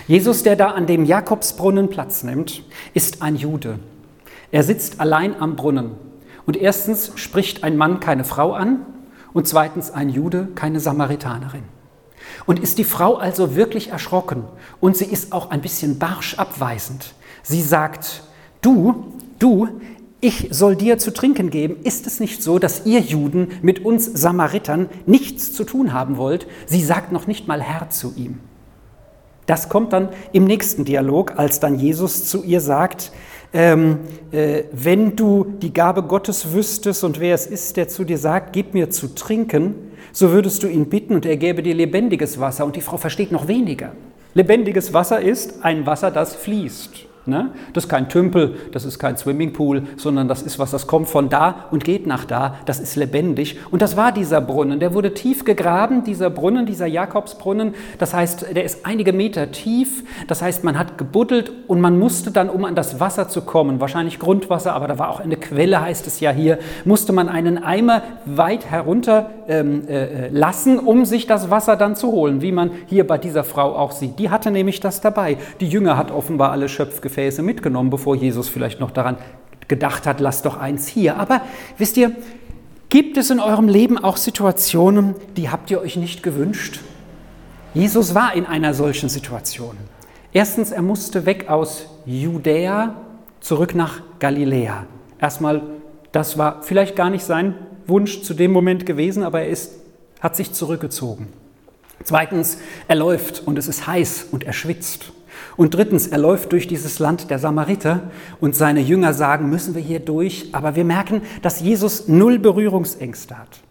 Jesus, 0.08 0.44
der 0.44 0.56
da 0.56 0.72
an 0.72 0.88
dem 0.88 1.06
Jakobsbrunnen 1.06 1.90
Platz 1.90 2.24
nimmt, 2.24 2.64
ist 2.94 3.22
ein 3.22 3.36
Jude. 3.36 3.80
Er 4.52 4.64
sitzt 4.64 5.00
allein 5.00 5.40
am 5.40 5.56
Brunnen. 5.56 5.92
Und 6.46 6.58
erstens 6.58 7.12
spricht 7.16 7.64
ein 7.64 7.78
Mann 7.78 8.00
keine 8.00 8.24
Frau 8.24 8.54
an 8.54 8.86
und 9.34 9.48
zweitens 9.48 9.92
ein 9.92 10.10
Jude 10.10 10.48
keine 10.56 10.80
Samaritanerin. 10.80 11.64
Und 12.46 12.60
ist 12.60 12.78
die 12.80 12.84
Frau 12.84 13.18
also 13.18 13.56
wirklich 13.56 13.90
erschrocken 13.90 14.44
und 14.80 14.98
sie 14.98 15.06
ist 15.06 15.32
auch 15.32 15.52
ein 15.52 15.62
bisschen 15.62 16.00
barsch 16.00 16.36
abweisend. 16.36 17.14
Sie 17.44 17.62
sagt, 17.62 18.24
du, 18.62 19.14
du, 19.38 19.68
ich 20.22 20.48
soll 20.52 20.76
dir 20.76 20.98
zu 20.98 21.14
trinken 21.14 21.50
geben. 21.50 21.78
Ist 21.84 22.08
es 22.08 22.20
nicht 22.20 22.44
so, 22.44 22.60
dass 22.60 22.86
ihr 22.86 23.00
Juden 23.00 23.50
mit 23.62 23.86
uns 23.86 24.06
Samaritern 24.06 24.90
nichts 25.06 25.54
zu 25.54 25.64
tun 25.64 25.94
haben 25.94 26.18
wollt? 26.18 26.48
Sie 26.66 26.84
sagt 26.84 27.12
noch 27.12 27.28
nicht 27.28 27.48
mal 27.48 27.62
Herr 27.62 27.90
zu 27.90 28.14
ihm. 28.16 28.40
Das 29.50 29.68
kommt 29.68 29.94
dann 29.94 30.10
im 30.32 30.44
nächsten 30.44 30.86
Dialog, 30.86 31.34
als 31.38 31.60
dann 31.60 31.80
Jesus 31.80 32.26
zu 32.26 32.44
ihr 32.44 32.62
sagt, 32.62 33.12
ähm, 33.52 33.98
äh, 34.32 34.66
wenn 34.72 35.16
du 35.16 35.44
die 35.44 35.74
Gabe 35.74 36.04
Gottes 36.04 36.54
wüsstest 36.54 37.04
und 37.04 37.20
wer 37.20 37.34
es 37.34 37.48
ist, 37.48 37.76
der 37.76 37.88
zu 37.88 38.04
dir 38.04 38.20
sagt, 38.20 38.54
gib 38.54 38.76
mir 38.76 38.92
zu 38.92 39.16
trinken, 39.16 39.74
so 40.12 40.30
würdest 40.30 40.62
du 40.62 40.68
ihn 40.68 40.86
bitten 40.86 41.16
und 41.16 41.26
er 41.26 41.36
gäbe 41.36 41.64
dir 41.64 41.74
lebendiges 41.74 42.40
Wasser. 42.40 42.64
Und 42.64 42.76
die 42.76 42.82
Frau 42.82 42.98
versteht 42.98 43.32
noch 43.32 43.48
weniger. 43.48 43.94
Lebendiges 44.36 44.94
Wasser 44.94 45.20
ist 45.20 45.66
ein 45.66 45.88
Wasser, 45.88 46.12
das 46.12 46.36
fließt. 46.36 47.09
Ne? 47.30 47.52
Das 47.74 47.86
ist 47.86 47.90
kein 47.90 48.10
Tümpel, 48.10 48.56
das 48.72 48.86
ist 48.86 48.98
kein 48.98 49.16
Swimmingpool, 49.16 49.84
sondern 49.98 50.28
das 50.28 50.42
ist 50.42 50.58
was, 50.58 50.72
das 50.72 50.88
kommt 50.88 51.08
von 51.08 51.30
da 51.30 51.68
und 51.72 51.84
geht 51.84 52.08
nach 52.08 52.26
da, 52.26 52.56
das 52.66 52.80
ist 52.80 52.96
lebendig. 52.96 53.60
Und 53.70 53.82
das 53.82 53.96
war 53.96 54.12
dieser 54.12 54.42
Brunnen, 54.42 54.80
der 54.80 54.94
wurde 54.96 55.14
tief 55.14 55.46
gegraben, 55.46 56.04
dieser 56.04 56.30
Brunnen, 56.32 56.66
dieser 56.66 56.88
Jakobsbrunnen, 56.88 57.76
das 58.00 58.14
heißt, 58.14 58.56
der 58.56 58.64
ist 58.64 58.86
einige 58.86 59.14
Meter 59.14 59.52
tief, 59.52 60.04
das 60.28 60.42
heißt, 60.42 60.64
man 60.64 60.78
hat 60.78 60.98
gebuddelt 60.98 61.52
und 61.68 61.80
man 61.80 62.00
musste 62.00 62.32
dann, 62.32 62.50
um 62.50 62.66
an 62.66 62.74
das 62.74 63.00
Wasser 63.00 63.30
zu 63.30 63.42
kommen, 63.42 63.80
wahrscheinlich 63.80 64.18
Grundwasser, 64.18 64.74
aber 64.74 64.88
da 64.88 64.98
war 64.98 65.10
auch 65.10 65.20
eine 65.20 65.38
Quelle, 65.38 65.82
heißt 65.82 66.08
es 66.08 66.20
ja 66.20 66.32
hier, 66.32 66.58
musste 66.84 67.14
man 67.14 67.30
einen 67.30 67.64
Eimer 67.64 68.02
weit 68.26 68.66
herunter 68.66 69.30
ähm, 69.48 69.88
äh, 69.88 70.30
lassen, 70.30 70.80
um 70.80 71.06
sich 71.06 71.28
das 71.28 71.52
Wasser 71.52 71.76
dann 71.76 71.96
zu 71.96 72.12
holen, 72.12 72.42
wie 72.42 72.52
man 72.52 72.72
hier 72.88 73.06
bei 73.06 73.20
dieser 73.20 73.44
Frau 73.44 73.76
auch 73.76 73.92
sieht. 73.92 74.18
Die 74.18 74.32
hatte 74.32 74.50
nämlich 74.50 74.80
das 74.80 75.00
dabei. 75.00 75.38
Die 75.60 75.68
Jünger 75.68 75.96
hat 75.96 76.12
offenbar 76.12 76.52
alle 76.52 76.68
Schöpfgefäße 76.70 77.19
Gefäße 77.20 77.42
mitgenommen, 77.42 77.90
bevor 77.90 78.16
Jesus 78.16 78.48
vielleicht 78.48 78.80
noch 78.80 78.92
daran 78.92 79.18
gedacht 79.68 80.08
hat, 80.08 80.22
lass 80.22 80.42
doch 80.42 80.58
eins 80.58 80.88
hier. 80.88 81.18
Aber 81.18 81.42
wisst 81.78 81.98
ihr, 81.98 82.14
gibt 82.88 83.18
es 83.18 83.30
in 83.30 83.42
eurem 83.42 83.68
Leben 83.68 83.98
auch 83.98 84.16
Situationen, 84.16 85.16
die 85.36 85.50
habt 85.50 85.70
ihr 85.70 85.82
euch 85.82 85.98
nicht 85.98 86.24
gewünscht? 86.24 86.80
Jesus 87.74 88.16
war 88.16 88.34
in 88.34 88.46
einer 88.46 88.74
solchen 88.74 89.10
Situation. 89.10 89.76
Erstens, 90.32 90.72
er 90.72 90.82
musste 90.82 91.26
weg 91.26 91.50
aus 91.50 91.88
Judäa 92.06 92.96
zurück 93.42 93.76
nach 93.76 94.02
Galiläa. 94.20 94.86
Erstmal, 95.20 95.62
das 96.14 96.38
war 96.38 96.64
vielleicht 96.64 96.96
gar 96.96 97.10
nicht 97.10 97.26
sein 97.26 97.54
Wunsch 97.86 98.22
zu 98.22 98.34
dem 98.34 98.54
Moment 98.54 98.86
gewesen, 98.86 99.24
aber 99.24 99.42
er 99.42 99.50
ist, 99.50 99.74
hat 100.22 100.38
sich 100.38 100.54
zurückgezogen. 100.54 101.28
Zweitens, 102.04 102.60
er 102.88 102.96
läuft 102.96 103.46
und 103.46 103.60
es 103.60 103.68
ist 103.68 103.88
heiß 103.88 104.28
und 104.32 104.46
er 104.46 104.54
schwitzt. 104.54 105.12
Und 105.58 105.74
drittens, 105.74 106.08
er 106.08 106.18
läuft 106.18 106.52
durch 106.52 106.68
dieses 106.68 107.00
Land 107.00 107.30
der 107.30 107.40
Samariter 107.40 108.12
und 108.40 108.56
seine 108.56 108.82
Jünger 108.82 109.14
sagen, 109.14 109.50
müssen 109.50 109.76
wir 109.76 109.82
hier 109.82 110.00
durch. 110.00 110.50
Aber 110.54 110.76
wir 110.76 110.86
merken, 110.86 111.22
dass 111.42 111.62
Jesus 111.62 112.08
null 112.08 112.40
Berührungsängste 112.40 113.38
hat. 113.38 113.62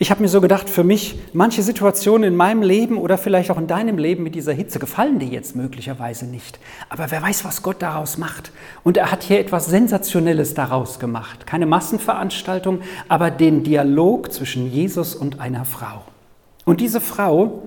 Ich 0.00 0.12
habe 0.12 0.22
mir 0.22 0.28
so 0.28 0.40
gedacht, 0.40 0.70
für 0.70 0.84
mich, 0.84 1.18
manche 1.32 1.60
Situationen 1.60 2.28
in 2.28 2.36
meinem 2.36 2.62
Leben 2.62 2.98
oder 2.98 3.18
vielleicht 3.18 3.50
auch 3.50 3.58
in 3.58 3.66
deinem 3.66 3.98
Leben 3.98 4.22
mit 4.22 4.36
dieser 4.36 4.52
Hitze 4.52 4.78
gefallen 4.78 5.18
dir 5.18 5.26
jetzt 5.26 5.56
möglicherweise 5.56 6.24
nicht. 6.24 6.60
Aber 6.88 7.10
wer 7.10 7.20
weiß, 7.20 7.44
was 7.44 7.64
Gott 7.64 7.82
daraus 7.82 8.16
macht. 8.16 8.52
Und 8.84 8.96
er 8.96 9.10
hat 9.10 9.24
hier 9.24 9.40
etwas 9.40 9.66
Sensationelles 9.66 10.54
daraus 10.54 11.00
gemacht. 11.00 11.48
Keine 11.48 11.66
Massenveranstaltung, 11.66 12.82
aber 13.08 13.32
den 13.32 13.64
Dialog 13.64 14.32
zwischen 14.32 14.70
Jesus 14.70 15.16
und 15.16 15.40
einer 15.40 15.64
Frau. 15.64 16.04
Und 16.64 16.80
diese 16.80 17.00
Frau, 17.00 17.62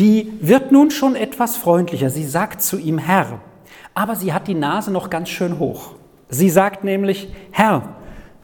die 0.00 0.32
wird 0.40 0.72
nun 0.72 0.90
schon 0.90 1.16
etwas 1.16 1.56
freundlicher. 1.56 2.10
Sie 2.10 2.24
sagt 2.24 2.62
zu 2.62 2.78
ihm 2.78 2.98
Herr, 2.98 3.40
aber 3.94 4.16
sie 4.16 4.32
hat 4.32 4.48
die 4.48 4.54
Nase 4.54 4.90
noch 4.90 5.10
ganz 5.10 5.28
schön 5.28 5.58
hoch. 5.58 5.94
Sie 6.28 6.50
sagt 6.50 6.84
nämlich, 6.84 7.28
Herr, 7.50 7.96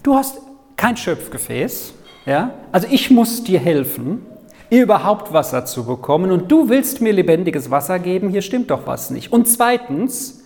du 0.02 0.14
hast 0.14 0.40
kein 0.76 0.96
Schöpfgefäß, 0.96 1.94
ja? 2.26 2.54
also 2.72 2.88
ich 2.90 3.10
muss 3.10 3.44
dir 3.44 3.60
helfen, 3.60 4.24
überhaupt 4.70 5.32
Wasser 5.32 5.64
zu 5.66 5.84
bekommen 5.84 6.30
und 6.30 6.50
du 6.50 6.68
willst 6.68 7.00
mir 7.00 7.12
lebendiges 7.12 7.70
Wasser 7.70 7.98
geben, 7.98 8.30
hier 8.30 8.42
stimmt 8.42 8.70
doch 8.70 8.86
was 8.86 9.10
nicht. 9.10 9.32
Und 9.32 9.48
zweitens, 9.48 10.43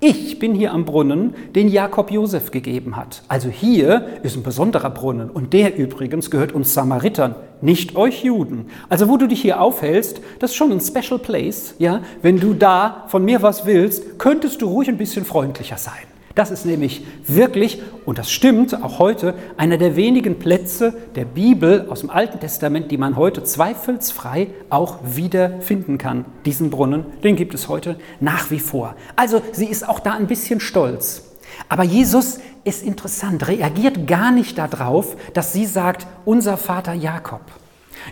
ich 0.00 0.38
bin 0.38 0.54
hier 0.54 0.72
am 0.72 0.84
Brunnen, 0.84 1.34
den 1.56 1.68
Jakob 1.68 2.12
Josef 2.12 2.52
gegeben 2.52 2.96
hat. 2.96 3.22
Also 3.26 3.48
hier 3.48 4.06
ist 4.22 4.36
ein 4.36 4.44
besonderer 4.44 4.90
Brunnen 4.90 5.28
und 5.28 5.52
der 5.52 5.76
übrigens 5.76 6.30
gehört 6.30 6.52
uns 6.52 6.72
Samaritern, 6.72 7.34
nicht 7.60 7.96
euch 7.96 8.22
Juden. 8.22 8.66
Also 8.88 9.08
wo 9.08 9.16
du 9.16 9.26
dich 9.26 9.42
hier 9.42 9.60
aufhältst, 9.60 10.20
das 10.38 10.52
ist 10.52 10.56
schon 10.56 10.70
ein 10.70 10.80
Special 10.80 11.18
Place, 11.18 11.74
ja? 11.78 12.02
Wenn 12.22 12.38
du 12.38 12.54
da 12.54 13.04
von 13.08 13.24
mir 13.24 13.42
was 13.42 13.66
willst, 13.66 14.18
könntest 14.18 14.62
du 14.62 14.68
ruhig 14.68 14.88
ein 14.88 14.98
bisschen 14.98 15.24
freundlicher 15.24 15.78
sein. 15.78 15.94
Das 16.38 16.52
ist 16.52 16.64
nämlich 16.64 17.04
wirklich, 17.26 17.82
und 18.06 18.16
das 18.16 18.30
stimmt 18.30 18.80
auch 18.80 19.00
heute, 19.00 19.34
einer 19.56 19.76
der 19.76 19.96
wenigen 19.96 20.38
Plätze 20.38 20.94
der 21.16 21.24
Bibel 21.24 21.88
aus 21.90 22.02
dem 22.02 22.10
Alten 22.10 22.38
Testament, 22.38 22.92
die 22.92 22.96
man 22.96 23.16
heute 23.16 23.42
zweifelsfrei 23.42 24.46
auch 24.70 24.98
wieder 25.02 25.60
finden 25.60 25.98
kann. 25.98 26.26
Diesen 26.44 26.70
Brunnen, 26.70 27.06
den 27.24 27.34
gibt 27.34 27.54
es 27.54 27.68
heute 27.68 27.96
nach 28.20 28.52
wie 28.52 28.60
vor. 28.60 28.94
Also 29.16 29.42
sie 29.50 29.66
ist 29.66 29.88
auch 29.88 29.98
da 29.98 30.12
ein 30.12 30.28
bisschen 30.28 30.60
stolz. 30.60 31.24
Aber 31.68 31.82
Jesus 31.82 32.38
ist 32.62 32.84
interessant, 32.84 33.48
reagiert 33.48 34.06
gar 34.06 34.30
nicht 34.30 34.58
darauf, 34.58 35.16
dass 35.34 35.52
sie 35.52 35.66
sagt, 35.66 36.06
unser 36.24 36.56
Vater 36.56 36.92
Jakob. 36.92 37.40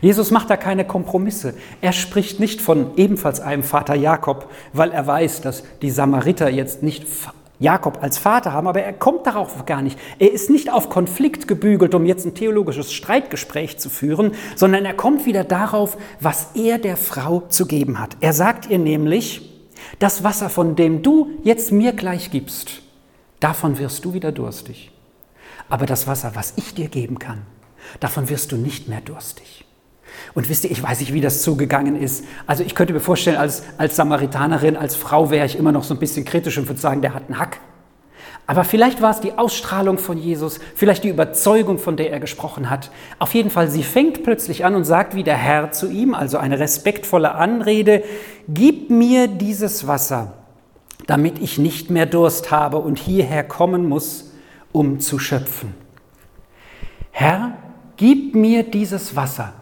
Jesus 0.00 0.32
macht 0.32 0.50
da 0.50 0.56
keine 0.56 0.84
Kompromisse. 0.84 1.54
Er 1.80 1.92
spricht 1.92 2.40
nicht 2.40 2.60
von 2.60 2.88
ebenfalls 2.96 3.38
einem 3.38 3.62
Vater 3.62 3.94
Jakob, 3.94 4.50
weil 4.72 4.90
er 4.90 5.06
weiß, 5.06 5.42
dass 5.42 5.62
die 5.80 5.92
Samariter 5.92 6.50
jetzt 6.50 6.82
nicht 6.82 7.06
Jakob 7.58 8.02
als 8.02 8.18
Vater 8.18 8.52
haben, 8.52 8.66
aber 8.66 8.82
er 8.82 8.92
kommt 8.92 9.26
darauf 9.26 9.64
gar 9.64 9.82
nicht. 9.82 9.98
Er 10.18 10.32
ist 10.32 10.50
nicht 10.50 10.70
auf 10.70 10.90
Konflikt 10.90 11.48
gebügelt, 11.48 11.94
um 11.94 12.04
jetzt 12.04 12.26
ein 12.26 12.34
theologisches 12.34 12.92
Streitgespräch 12.92 13.78
zu 13.78 13.88
führen, 13.88 14.32
sondern 14.56 14.84
er 14.84 14.94
kommt 14.94 15.24
wieder 15.26 15.44
darauf, 15.44 15.96
was 16.20 16.50
er 16.54 16.78
der 16.78 16.96
Frau 16.96 17.40
zu 17.48 17.66
geben 17.66 17.98
hat. 17.98 18.16
Er 18.20 18.32
sagt 18.32 18.68
ihr 18.68 18.78
nämlich, 18.78 19.50
das 19.98 20.22
Wasser, 20.24 20.50
von 20.50 20.76
dem 20.76 21.02
du 21.02 21.30
jetzt 21.42 21.72
mir 21.72 21.92
gleich 21.92 22.30
gibst, 22.30 22.82
davon 23.40 23.78
wirst 23.78 24.04
du 24.04 24.12
wieder 24.12 24.32
durstig. 24.32 24.90
Aber 25.68 25.86
das 25.86 26.06
Wasser, 26.06 26.32
was 26.34 26.54
ich 26.56 26.74
dir 26.74 26.88
geben 26.88 27.18
kann, 27.18 27.42
davon 28.00 28.28
wirst 28.28 28.52
du 28.52 28.56
nicht 28.56 28.88
mehr 28.88 29.00
durstig. 29.00 29.65
Und 30.34 30.48
wisst 30.48 30.64
ihr, 30.64 30.70
ich 30.70 30.82
weiß 30.82 31.00
nicht, 31.00 31.12
wie 31.12 31.20
das 31.20 31.42
zugegangen 31.42 31.96
ist. 31.96 32.24
Also 32.46 32.62
ich 32.62 32.74
könnte 32.74 32.92
mir 32.92 33.00
vorstellen, 33.00 33.36
als, 33.36 33.62
als 33.78 33.96
Samaritanerin, 33.96 34.76
als 34.76 34.96
Frau 34.96 35.30
wäre 35.30 35.46
ich 35.46 35.58
immer 35.58 35.72
noch 35.72 35.84
so 35.84 35.94
ein 35.94 36.00
bisschen 36.00 36.24
kritisch 36.24 36.58
und 36.58 36.68
würde 36.68 36.80
sagen, 36.80 37.02
der 37.02 37.14
hat 37.14 37.24
einen 37.28 37.38
Hack. 37.38 37.58
Aber 38.48 38.62
vielleicht 38.62 39.02
war 39.02 39.10
es 39.10 39.20
die 39.20 39.36
Ausstrahlung 39.36 39.98
von 39.98 40.18
Jesus, 40.18 40.60
vielleicht 40.76 41.02
die 41.02 41.08
Überzeugung, 41.08 41.78
von 41.78 41.96
der 41.96 42.12
er 42.12 42.20
gesprochen 42.20 42.70
hat. 42.70 42.90
Auf 43.18 43.34
jeden 43.34 43.50
Fall, 43.50 43.68
sie 43.68 43.82
fängt 43.82 44.22
plötzlich 44.22 44.64
an 44.64 44.76
und 44.76 44.84
sagt 44.84 45.16
wie 45.16 45.24
der 45.24 45.36
Herr 45.36 45.72
zu 45.72 45.90
ihm, 45.90 46.14
also 46.14 46.38
eine 46.38 46.60
respektvolle 46.60 47.34
Anrede, 47.34 48.04
gib 48.46 48.88
mir 48.90 49.26
dieses 49.26 49.88
Wasser, 49.88 50.34
damit 51.08 51.40
ich 51.40 51.58
nicht 51.58 51.90
mehr 51.90 52.06
Durst 52.06 52.52
habe 52.52 52.76
und 52.76 53.00
hierher 53.00 53.42
kommen 53.42 53.88
muss, 53.88 54.32
um 54.70 55.00
zu 55.00 55.18
schöpfen. 55.18 55.74
Herr, 57.10 57.56
gib 57.96 58.36
mir 58.36 58.62
dieses 58.62 59.16
Wasser, 59.16 59.54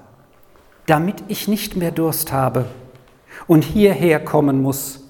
damit 0.87 1.25
ich 1.29 1.49
nicht 1.49 1.77
mehr 1.77 1.91
Durst 1.91 2.33
habe 2.33 2.67
und 3.47 3.63
hierher 3.63 4.23
kommen 4.23 4.63
muss, 4.63 5.01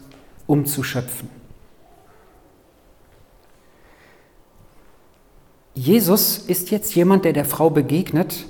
um 0.47 0.67
zu 0.67 0.83
schöpfen. 0.83 1.29
Jesus 5.75 6.39
ist 6.39 6.71
jetzt 6.71 6.95
jemand, 6.95 7.25
der 7.25 7.33
der 7.33 7.45
Frau 7.45 7.69
begegnet, 7.69 8.47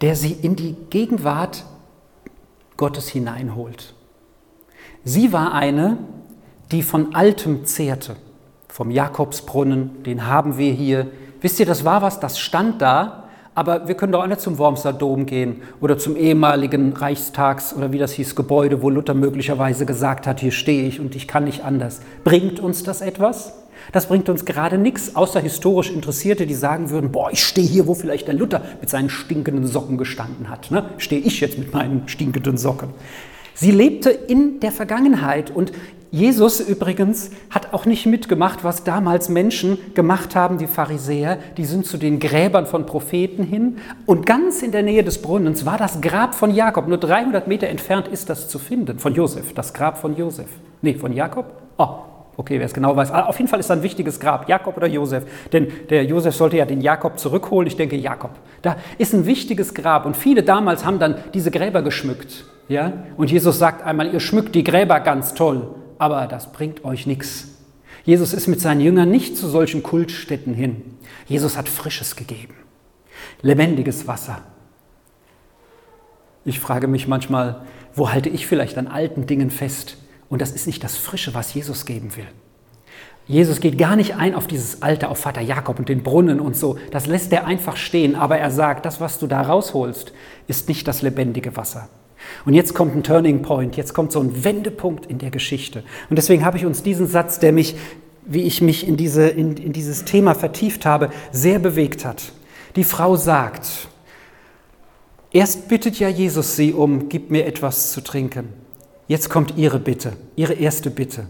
der 0.00 0.16
sie 0.16 0.32
in 0.32 0.56
die 0.56 0.74
Gegenwart 0.90 1.64
Gottes 2.76 3.08
hineinholt. 3.08 3.94
Sie 5.04 5.32
war 5.32 5.52
eine, 5.52 5.98
die 6.72 6.82
von 6.82 7.14
Altem 7.14 7.64
zehrte, 7.64 8.16
vom 8.68 8.90
Jakobsbrunnen, 8.90 10.02
den 10.02 10.26
haben 10.26 10.58
wir 10.58 10.72
hier. 10.72 11.10
Wisst 11.40 11.60
ihr, 11.60 11.66
das 11.66 11.84
war 11.84 12.02
was, 12.02 12.20
das 12.20 12.38
stand 12.38 12.82
da, 12.82 13.25
aber 13.56 13.88
wir 13.88 13.94
können 13.94 14.12
doch 14.12 14.22
alle 14.22 14.36
zum 14.36 14.58
Wormser 14.58 14.92
Dom 14.92 15.24
gehen 15.24 15.62
oder 15.80 15.96
zum 15.96 16.14
ehemaligen 16.14 16.92
Reichstags- 16.92 17.74
oder 17.74 17.90
wie 17.90 17.98
das 17.98 18.12
hieß, 18.12 18.36
Gebäude, 18.36 18.82
wo 18.82 18.90
Luther 18.90 19.14
möglicherweise 19.14 19.86
gesagt 19.86 20.26
hat, 20.26 20.40
hier 20.40 20.52
stehe 20.52 20.86
ich 20.86 21.00
und 21.00 21.16
ich 21.16 21.26
kann 21.26 21.44
nicht 21.44 21.64
anders. 21.64 22.02
Bringt 22.22 22.60
uns 22.60 22.82
das 22.82 23.00
etwas? 23.00 23.54
Das 23.92 24.06
bringt 24.06 24.28
uns 24.28 24.44
gerade 24.44 24.76
nichts, 24.76 25.16
außer 25.16 25.40
historisch 25.40 25.90
Interessierte, 25.90 26.46
die 26.46 26.54
sagen 26.54 26.90
würden, 26.90 27.12
boah, 27.12 27.30
ich 27.32 27.42
stehe 27.42 27.66
hier, 27.66 27.86
wo 27.86 27.94
vielleicht 27.94 28.26
der 28.26 28.34
Luther 28.34 28.60
mit 28.80 28.90
seinen 28.90 29.08
stinkenden 29.08 29.66
Socken 29.66 29.96
gestanden 29.96 30.50
hat. 30.50 30.70
Ne? 30.70 30.90
Stehe 30.98 31.22
ich 31.22 31.40
jetzt 31.40 31.58
mit 31.58 31.72
meinen 31.72 32.06
stinkenden 32.08 32.58
Socken. 32.58 32.90
Sie 33.54 33.70
lebte 33.70 34.10
in 34.10 34.60
der 34.60 34.70
Vergangenheit 34.70 35.50
und 35.50 35.72
Jesus 36.16 36.60
übrigens 36.60 37.30
hat 37.50 37.74
auch 37.74 37.84
nicht 37.84 38.06
mitgemacht, 38.06 38.64
was 38.64 38.84
damals 38.84 39.28
Menschen 39.28 39.76
gemacht 39.92 40.34
haben, 40.34 40.56
die 40.56 40.66
Pharisäer. 40.66 41.36
Die 41.58 41.66
sind 41.66 41.84
zu 41.84 41.98
den 41.98 42.20
Gräbern 42.20 42.64
von 42.64 42.86
Propheten 42.86 43.44
hin. 43.44 43.76
Und 44.06 44.24
ganz 44.24 44.62
in 44.62 44.72
der 44.72 44.82
Nähe 44.82 45.04
des 45.04 45.20
Brunnens 45.20 45.66
war 45.66 45.76
das 45.76 46.00
Grab 46.00 46.34
von 46.34 46.54
Jakob. 46.54 46.88
Nur 46.88 46.96
300 46.96 47.46
Meter 47.48 47.66
entfernt 47.68 48.08
ist 48.08 48.30
das 48.30 48.48
zu 48.48 48.58
finden. 48.58 48.98
Von 48.98 49.14
Josef, 49.14 49.52
das 49.52 49.74
Grab 49.74 49.98
von 49.98 50.16
Josef. 50.16 50.46
Nee, 50.80 50.94
von 50.94 51.12
Jakob? 51.12 51.52
Oh, 51.76 51.96
okay, 52.38 52.58
wer 52.58 52.64
es 52.64 52.72
genau 52.72 52.96
weiß. 52.96 53.10
Auf 53.10 53.36
jeden 53.36 53.48
Fall 53.48 53.60
ist 53.60 53.68
da 53.68 53.74
ein 53.74 53.82
wichtiges 53.82 54.18
Grab, 54.18 54.48
Jakob 54.48 54.74
oder 54.78 54.86
Josef. 54.86 55.24
Denn 55.52 55.68
der 55.90 56.06
Josef 56.06 56.34
sollte 56.34 56.56
ja 56.56 56.64
den 56.64 56.80
Jakob 56.80 57.18
zurückholen. 57.18 57.66
Ich 57.66 57.76
denke, 57.76 57.96
Jakob. 57.96 58.30
Da 58.62 58.76
ist 58.96 59.12
ein 59.12 59.26
wichtiges 59.26 59.74
Grab. 59.74 60.06
Und 60.06 60.16
viele 60.16 60.42
damals 60.42 60.86
haben 60.86 60.98
dann 60.98 61.16
diese 61.34 61.50
Gräber 61.50 61.82
geschmückt. 61.82 62.46
Ja? 62.68 62.94
Und 63.18 63.30
Jesus 63.30 63.58
sagt 63.58 63.84
einmal, 63.84 64.14
ihr 64.14 64.20
schmückt 64.20 64.54
die 64.54 64.64
Gräber 64.64 65.00
ganz 65.00 65.34
toll 65.34 65.74
aber 65.98 66.26
das 66.26 66.52
bringt 66.52 66.84
euch 66.84 67.06
nichts. 67.06 67.48
Jesus 68.04 68.32
ist 68.32 68.46
mit 68.46 68.60
seinen 68.60 68.80
Jüngern 68.80 69.10
nicht 69.10 69.36
zu 69.36 69.48
solchen 69.48 69.82
Kultstätten 69.82 70.54
hin. 70.54 70.82
Jesus 71.26 71.56
hat 71.56 71.68
Frisches 71.68 72.16
gegeben, 72.16 72.54
lebendiges 73.42 74.06
Wasser. 74.06 74.42
Ich 76.44 76.60
frage 76.60 76.86
mich 76.86 77.08
manchmal, 77.08 77.62
wo 77.94 78.12
halte 78.12 78.28
ich 78.28 78.46
vielleicht 78.46 78.78
an 78.78 78.86
alten 78.86 79.26
Dingen 79.26 79.50
fest? 79.50 79.96
Und 80.28 80.40
das 80.40 80.52
ist 80.52 80.66
nicht 80.66 80.84
das 80.84 80.96
Frische, 80.96 81.34
was 81.34 81.54
Jesus 81.54 81.86
geben 81.86 82.16
will. 82.16 82.26
Jesus 83.26 83.58
geht 83.58 83.76
gar 83.76 83.96
nicht 83.96 84.14
ein 84.14 84.36
auf 84.36 84.46
dieses 84.46 84.82
Alte, 84.82 85.08
auf 85.08 85.18
Vater 85.18 85.40
Jakob 85.40 85.80
und 85.80 85.88
den 85.88 86.04
Brunnen 86.04 86.38
und 86.38 86.56
so. 86.56 86.78
Das 86.92 87.06
lässt 87.06 87.32
er 87.32 87.44
einfach 87.44 87.76
stehen. 87.76 88.14
Aber 88.14 88.38
er 88.38 88.52
sagt, 88.52 88.86
das, 88.86 89.00
was 89.00 89.18
du 89.18 89.26
da 89.26 89.42
rausholst, 89.42 90.12
ist 90.46 90.68
nicht 90.68 90.86
das 90.86 91.02
lebendige 91.02 91.56
Wasser. 91.56 91.88
Und 92.44 92.54
jetzt 92.54 92.74
kommt 92.74 92.94
ein 92.94 93.02
Turning 93.02 93.42
Point, 93.42 93.76
jetzt 93.76 93.94
kommt 93.94 94.12
so 94.12 94.20
ein 94.20 94.44
Wendepunkt 94.44 95.06
in 95.06 95.18
der 95.18 95.30
Geschichte. 95.30 95.82
Und 96.10 96.16
deswegen 96.16 96.44
habe 96.44 96.56
ich 96.56 96.66
uns 96.66 96.82
diesen 96.82 97.06
Satz, 97.06 97.38
der 97.38 97.52
mich, 97.52 97.76
wie 98.24 98.42
ich 98.42 98.60
mich 98.60 98.86
in, 98.86 98.96
diese, 98.96 99.28
in, 99.28 99.56
in 99.56 99.72
dieses 99.72 100.04
Thema 100.04 100.34
vertieft 100.34 100.86
habe, 100.86 101.10
sehr 101.32 101.58
bewegt 101.58 102.04
hat. 102.04 102.32
Die 102.76 102.84
Frau 102.84 103.16
sagt, 103.16 103.88
erst 105.32 105.68
bittet 105.68 105.98
ja 105.98 106.08
Jesus 106.08 106.56
sie 106.56 106.72
um, 106.72 107.08
gib 107.08 107.30
mir 107.30 107.46
etwas 107.46 107.92
zu 107.92 108.00
trinken. 108.02 108.48
Jetzt 109.08 109.30
kommt 109.30 109.56
ihre 109.56 109.78
Bitte, 109.78 110.12
ihre 110.34 110.54
erste 110.54 110.90
Bitte. 110.90 111.26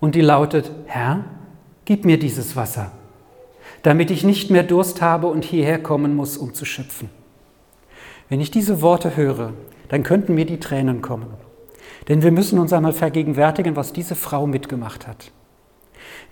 Und 0.00 0.14
die 0.14 0.20
lautet, 0.20 0.70
Herr, 0.86 1.24
gib 1.84 2.04
mir 2.04 2.18
dieses 2.18 2.56
Wasser, 2.56 2.92
damit 3.82 4.10
ich 4.10 4.24
nicht 4.24 4.50
mehr 4.50 4.62
Durst 4.62 5.02
habe 5.02 5.26
und 5.26 5.44
hierher 5.44 5.82
kommen 5.82 6.14
muss, 6.14 6.36
um 6.36 6.54
zu 6.54 6.64
schöpfen. 6.64 7.08
Wenn 8.28 8.40
ich 8.40 8.50
diese 8.50 8.80
Worte 8.80 9.16
höre, 9.16 9.54
dann 9.90 10.02
könnten 10.02 10.34
mir 10.34 10.46
die 10.46 10.60
Tränen 10.60 11.02
kommen. 11.02 11.26
Denn 12.08 12.22
wir 12.22 12.32
müssen 12.32 12.58
uns 12.58 12.72
einmal 12.72 12.92
vergegenwärtigen, 12.92 13.76
was 13.76 13.92
diese 13.92 14.14
Frau 14.14 14.46
mitgemacht 14.46 15.06
hat. 15.06 15.32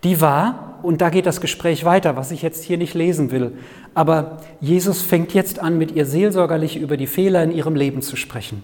Die 0.04 0.20
war, 0.20 0.78
und 0.82 1.00
da 1.00 1.10
geht 1.10 1.26
das 1.26 1.40
Gespräch 1.40 1.84
weiter, 1.84 2.16
was 2.16 2.30
ich 2.30 2.40
jetzt 2.40 2.64
hier 2.64 2.78
nicht 2.78 2.94
lesen 2.94 3.30
will, 3.30 3.58
aber 3.94 4.38
Jesus 4.60 5.02
fängt 5.02 5.34
jetzt 5.34 5.58
an, 5.58 5.76
mit 5.76 5.90
ihr 5.90 6.06
seelsorgerlich 6.06 6.76
über 6.76 6.96
die 6.96 7.08
Fehler 7.08 7.42
in 7.42 7.52
ihrem 7.52 7.74
Leben 7.74 8.00
zu 8.00 8.16
sprechen. 8.16 8.62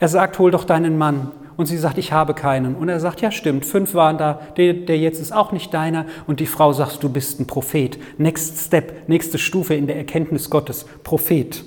Er 0.00 0.08
sagt, 0.08 0.38
hol 0.38 0.50
doch 0.50 0.64
deinen 0.64 0.98
Mann. 0.98 1.30
Und 1.56 1.66
sie 1.66 1.76
sagt, 1.76 1.98
ich 1.98 2.12
habe 2.12 2.32
keinen. 2.32 2.74
Und 2.74 2.88
er 2.88 2.98
sagt, 2.98 3.20
ja 3.20 3.30
stimmt, 3.30 3.66
fünf 3.66 3.94
waren 3.94 4.16
da, 4.16 4.40
der, 4.56 4.72
der 4.72 4.98
jetzt 4.98 5.20
ist 5.20 5.32
auch 5.32 5.52
nicht 5.52 5.72
deiner. 5.74 6.06
Und 6.26 6.40
die 6.40 6.46
Frau 6.46 6.72
sagt, 6.72 7.02
du 7.02 7.10
bist 7.10 7.38
ein 7.38 7.46
Prophet. 7.46 7.98
Next 8.18 8.58
Step, 8.58 9.08
nächste 9.08 9.38
Stufe 9.38 9.74
in 9.74 9.86
der 9.86 9.96
Erkenntnis 9.96 10.48
Gottes, 10.48 10.86
Prophet. 11.04 11.62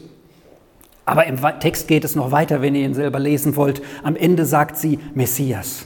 Aber 1.05 1.27
im 1.27 1.37
Text 1.59 1.87
geht 1.87 2.03
es 2.03 2.15
noch 2.15 2.31
weiter, 2.31 2.61
wenn 2.61 2.75
ihr 2.75 2.85
ihn 2.85 2.95
selber 2.95 3.19
lesen 3.19 3.55
wollt. 3.55 3.81
Am 4.03 4.15
Ende 4.15 4.45
sagt 4.45 4.77
sie 4.77 4.99
Messias. 5.13 5.85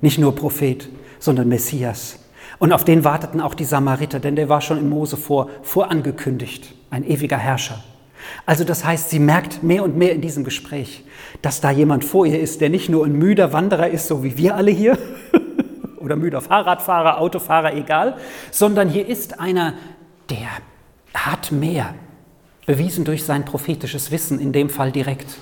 Nicht 0.00 0.18
nur 0.18 0.34
Prophet, 0.34 0.88
sondern 1.18 1.48
Messias. 1.48 2.20
Und 2.58 2.72
auf 2.72 2.84
den 2.84 3.04
warteten 3.04 3.40
auch 3.40 3.54
die 3.54 3.64
Samariter, 3.64 4.20
denn 4.20 4.36
der 4.36 4.48
war 4.48 4.60
schon 4.60 4.78
im 4.78 4.88
Mose 4.88 5.16
vor, 5.16 5.48
vorangekündigt, 5.62 6.74
ein 6.90 7.04
ewiger 7.04 7.36
Herrscher. 7.36 7.82
Also 8.46 8.64
das 8.64 8.84
heißt, 8.84 9.10
sie 9.10 9.18
merkt 9.18 9.62
mehr 9.62 9.82
und 9.84 9.96
mehr 9.96 10.12
in 10.12 10.20
diesem 10.20 10.44
Gespräch, 10.44 11.04
dass 11.42 11.60
da 11.60 11.70
jemand 11.70 12.04
vor 12.04 12.26
ihr 12.26 12.40
ist, 12.40 12.60
der 12.60 12.68
nicht 12.68 12.88
nur 12.88 13.04
ein 13.06 13.12
müder 13.12 13.52
Wanderer 13.52 13.88
ist, 13.88 14.08
so 14.08 14.24
wie 14.24 14.36
wir 14.36 14.56
alle 14.56 14.70
hier, 14.70 14.98
oder 15.98 16.16
müder 16.16 16.40
Fahrradfahrer, 16.40 17.18
Autofahrer, 17.18 17.74
egal, 17.74 18.16
sondern 18.50 18.88
hier 18.88 19.06
ist 19.06 19.40
einer, 19.40 19.74
der 20.30 20.48
hat 21.14 21.52
mehr, 21.52 21.94
bewiesen 22.68 23.06
durch 23.06 23.24
sein 23.24 23.46
prophetisches 23.46 24.10
Wissen, 24.10 24.38
in 24.38 24.52
dem 24.52 24.68
Fall 24.68 24.92
direkt. 24.92 25.38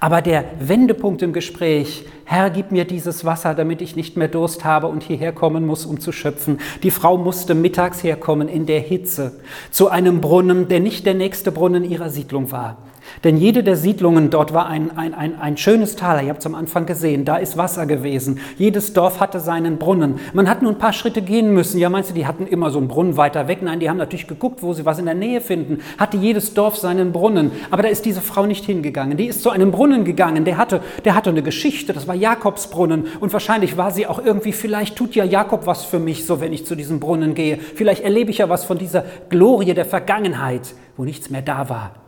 Aber 0.00 0.20
der 0.20 0.44
Wendepunkt 0.58 1.22
im 1.22 1.32
Gespräch, 1.32 2.04
Herr, 2.24 2.50
gib 2.50 2.72
mir 2.72 2.84
dieses 2.84 3.24
Wasser, 3.24 3.54
damit 3.54 3.80
ich 3.80 3.94
nicht 3.94 4.16
mehr 4.16 4.26
Durst 4.26 4.64
habe 4.64 4.88
und 4.88 5.04
hierher 5.04 5.30
kommen 5.30 5.64
muss, 5.64 5.86
um 5.86 6.00
zu 6.00 6.10
schöpfen. 6.10 6.58
Die 6.82 6.90
Frau 6.90 7.18
musste 7.18 7.54
mittags 7.54 8.02
herkommen 8.02 8.48
in 8.48 8.66
der 8.66 8.80
Hitze 8.80 9.38
zu 9.70 9.90
einem 9.90 10.20
Brunnen, 10.20 10.66
der 10.66 10.80
nicht 10.80 11.06
der 11.06 11.14
nächste 11.14 11.52
Brunnen 11.52 11.84
ihrer 11.84 12.10
Siedlung 12.10 12.50
war. 12.50 12.78
Denn 13.24 13.36
jede 13.36 13.62
der 13.62 13.76
Siedlungen 13.76 14.30
dort 14.30 14.52
war 14.52 14.66
ein, 14.66 14.96
ein, 14.96 15.14
ein, 15.14 15.40
ein 15.40 15.56
schönes 15.56 15.96
Tal. 15.96 16.22
Ihr 16.22 16.30
habt 16.30 16.40
es 16.40 16.46
am 16.46 16.54
Anfang 16.54 16.86
gesehen, 16.86 17.24
da 17.24 17.36
ist 17.36 17.56
Wasser 17.56 17.86
gewesen. 17.86 18.40
Jedes 18.58 18.92
Dorf 18.92 19.20
hatte 19.20 19.40
seinen 19.40 19.78
Brunnen. 19.78 20.20
Man 20.32 20.48
hat 20.48 20.62
nur 20.62 20.72
ein 20.72 20.78
paar 20.78 20.92
Schritte 20.92 21.22
gehen 21.22 21.52
müssen. 21.52 21.78
Ja, 21.78 21.88
meinst 21.88 22.10
du, 22.10 22.14
die 22.14 22.26
hatten 22.26 22.46
immer 22.46 22.70
so 22.70 22.78
einen 22.78 22.88
Brunnen 22.88 23.16
weiter 23.16 23.48
weg? 23.48 23.62
Nein, 23.62 23.80
die 23.80 23.88
haben 23.88 23.96
natürlich 23.96 24.26
geguckt, 24.26 24.62
wo 24.62 24.72
sie 24.72 24.84
was 24.84 24.98
in 24.98 25.06
der 25.06 25.14
Nähe 25.14 25.40
finden. 25.40 25.80
Hatte 25.98 26.16
jedes 26.16 26.54
Dorf 26.54 26.76
seinen 26.76 27.12
Brunnen. 27.12 27.52
Aber 27.70 27.82
da 27.82 27.88
ist 27.88 28.04
diese 28.04 28.20
Frau 28.20 28.46
nicht 28.46 28.64
hingegangen. 28.64 29.16
Die 29.16 29.26
ist 29.26 29.42
zu 29.42 29.50
einem 29.50 29.70
Brunnen 29.70 30.04
gegangen. 30.04 30.44
Der 30.44 30.56
hatte, 30.56 30.80
der 31.04 31.14
hatte 31.14 31.30
eine 31.30 31.42
Geschichte. 31.42 31.92
Das 31.92 32.06
war 32.08 32.14
Jakobsbrunnen. 32.14 33.06
Und 33.20 33.32
wahrscheinlich 33.32 33.76
war 33.76 33.90
sie 33.90 34.06
auch 34.06 34.24
irgendwie, 34.24 34.52
vielleicht 34.52 34.96
tut 34.96 35.14
ja 35.14 35.24
Jakob 35.24 35.66
was 35.66 35.84
für 35.84 35.98
mich, 35.98 36.26
so 36.26 36.40
wenn 36.40 36.52
ich 36.52 36.66
zu 36.66 36.74
diesem 36.74 37.00
Brunnen 37.00 37.34
gehe. 37.34 37.58
Vielleicht 37.58 38.02
erlebe 38.02 38.30
ich 38.30 38.38
ja 38.38 38.48
was 38.48 38.64
von 38.64 38.78
dieser 38.78 39.04
Glorie 39.28 39.74
der 39.74 39.86
Vergangenheit, 39.86 40.74
wo 40.96 41.04
nichts 41.04 41.30
mehr 41.30 41.42
da 41.42 41.68
war. 41.68 42.05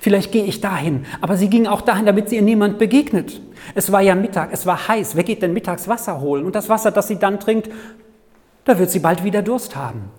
Vielleicht 0.00 0.32
gehe 0.32 0.44
ich 0.44 0.60
dahin, 0.60 1.04
aber 1.20 1.36
sie 1.36 1.48
ging 1.48 1.66
auch 1.66 1.82
dahin, 1.82 2.06
damit 2.06 2.28
sie 2.28 2.36
ihr 2.36 2.42
niemand 2.42 2.78
begegnet. 2.78 3.40
Es 3.74 3.92
war 3.92 4.00
ja 4.00 4.14
Mittag, 4.14 4.50
es 4.52 4.66
war 4.66 4.88
heiß. 4.88 5.16
Wer 5.16 5.24
geht 5.24 5.42
denn 5.42 5.52
mittags 5.52 5.86
Wasser 5.86 6.20
holen? 6.20 6.46
Und 6.46 6.54
das 6.54 6.68
Wasser, 6.68 6.90
das 6.90 7.08
sie 7.08 7.18
dann 7.18 7.40
trinkt, 7.40 7.70
da 8.64 8.78
wird 8.78 8.90
sie 8.90 9.00
bald 9.00 9.22
wieder 9.22 9.42
Durst 9.42 9.76
haben. 9.76 10.10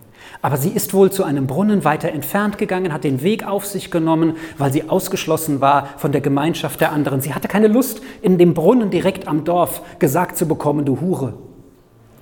Aber 0.41 0.57
sie 0.57 0.69
ist 0.69 0.93
wohl 0.93 1.11
zu 1.11 1.23
einem 1.23 1.47
Brunnen 1.47 1.83
weiter 1.83 2.09
entfernt 2.09 2.57
gegangen, 2.57 2.93
hat 2.93 3.03
den 3.03 3.23
Weg 3.23 3.47
auf 3.47 3.65
sich 3.65 3.89
genommen, 3.89 4.37
weil 4.57 4.71
sie 4.71 4.89
ausgeschlossen 4.89 5.61
war 5.61 5.87
von 5.97 6.11
der 6.11 6.21
Gemeinschaft 6.21 6.79
der 6.79 6.91
anderen. 6.91 7.21
Sie 7.21 7.33
hatte 7.33 7.47
keine 7.47 7.67
Lust, 7.67 8.01
in 8.21 8.37
dem 8.37 8.53
Brunnen 8.53 8.91
direkt 8.91 9.27
am 9.27 9.43
Dorf 9.43 9.81
gesagt 9.99 10.37
zu 10.37 10.47
bekommen, 10.47 10.85
du 10.85 11.01
Hure. 11.01 11.33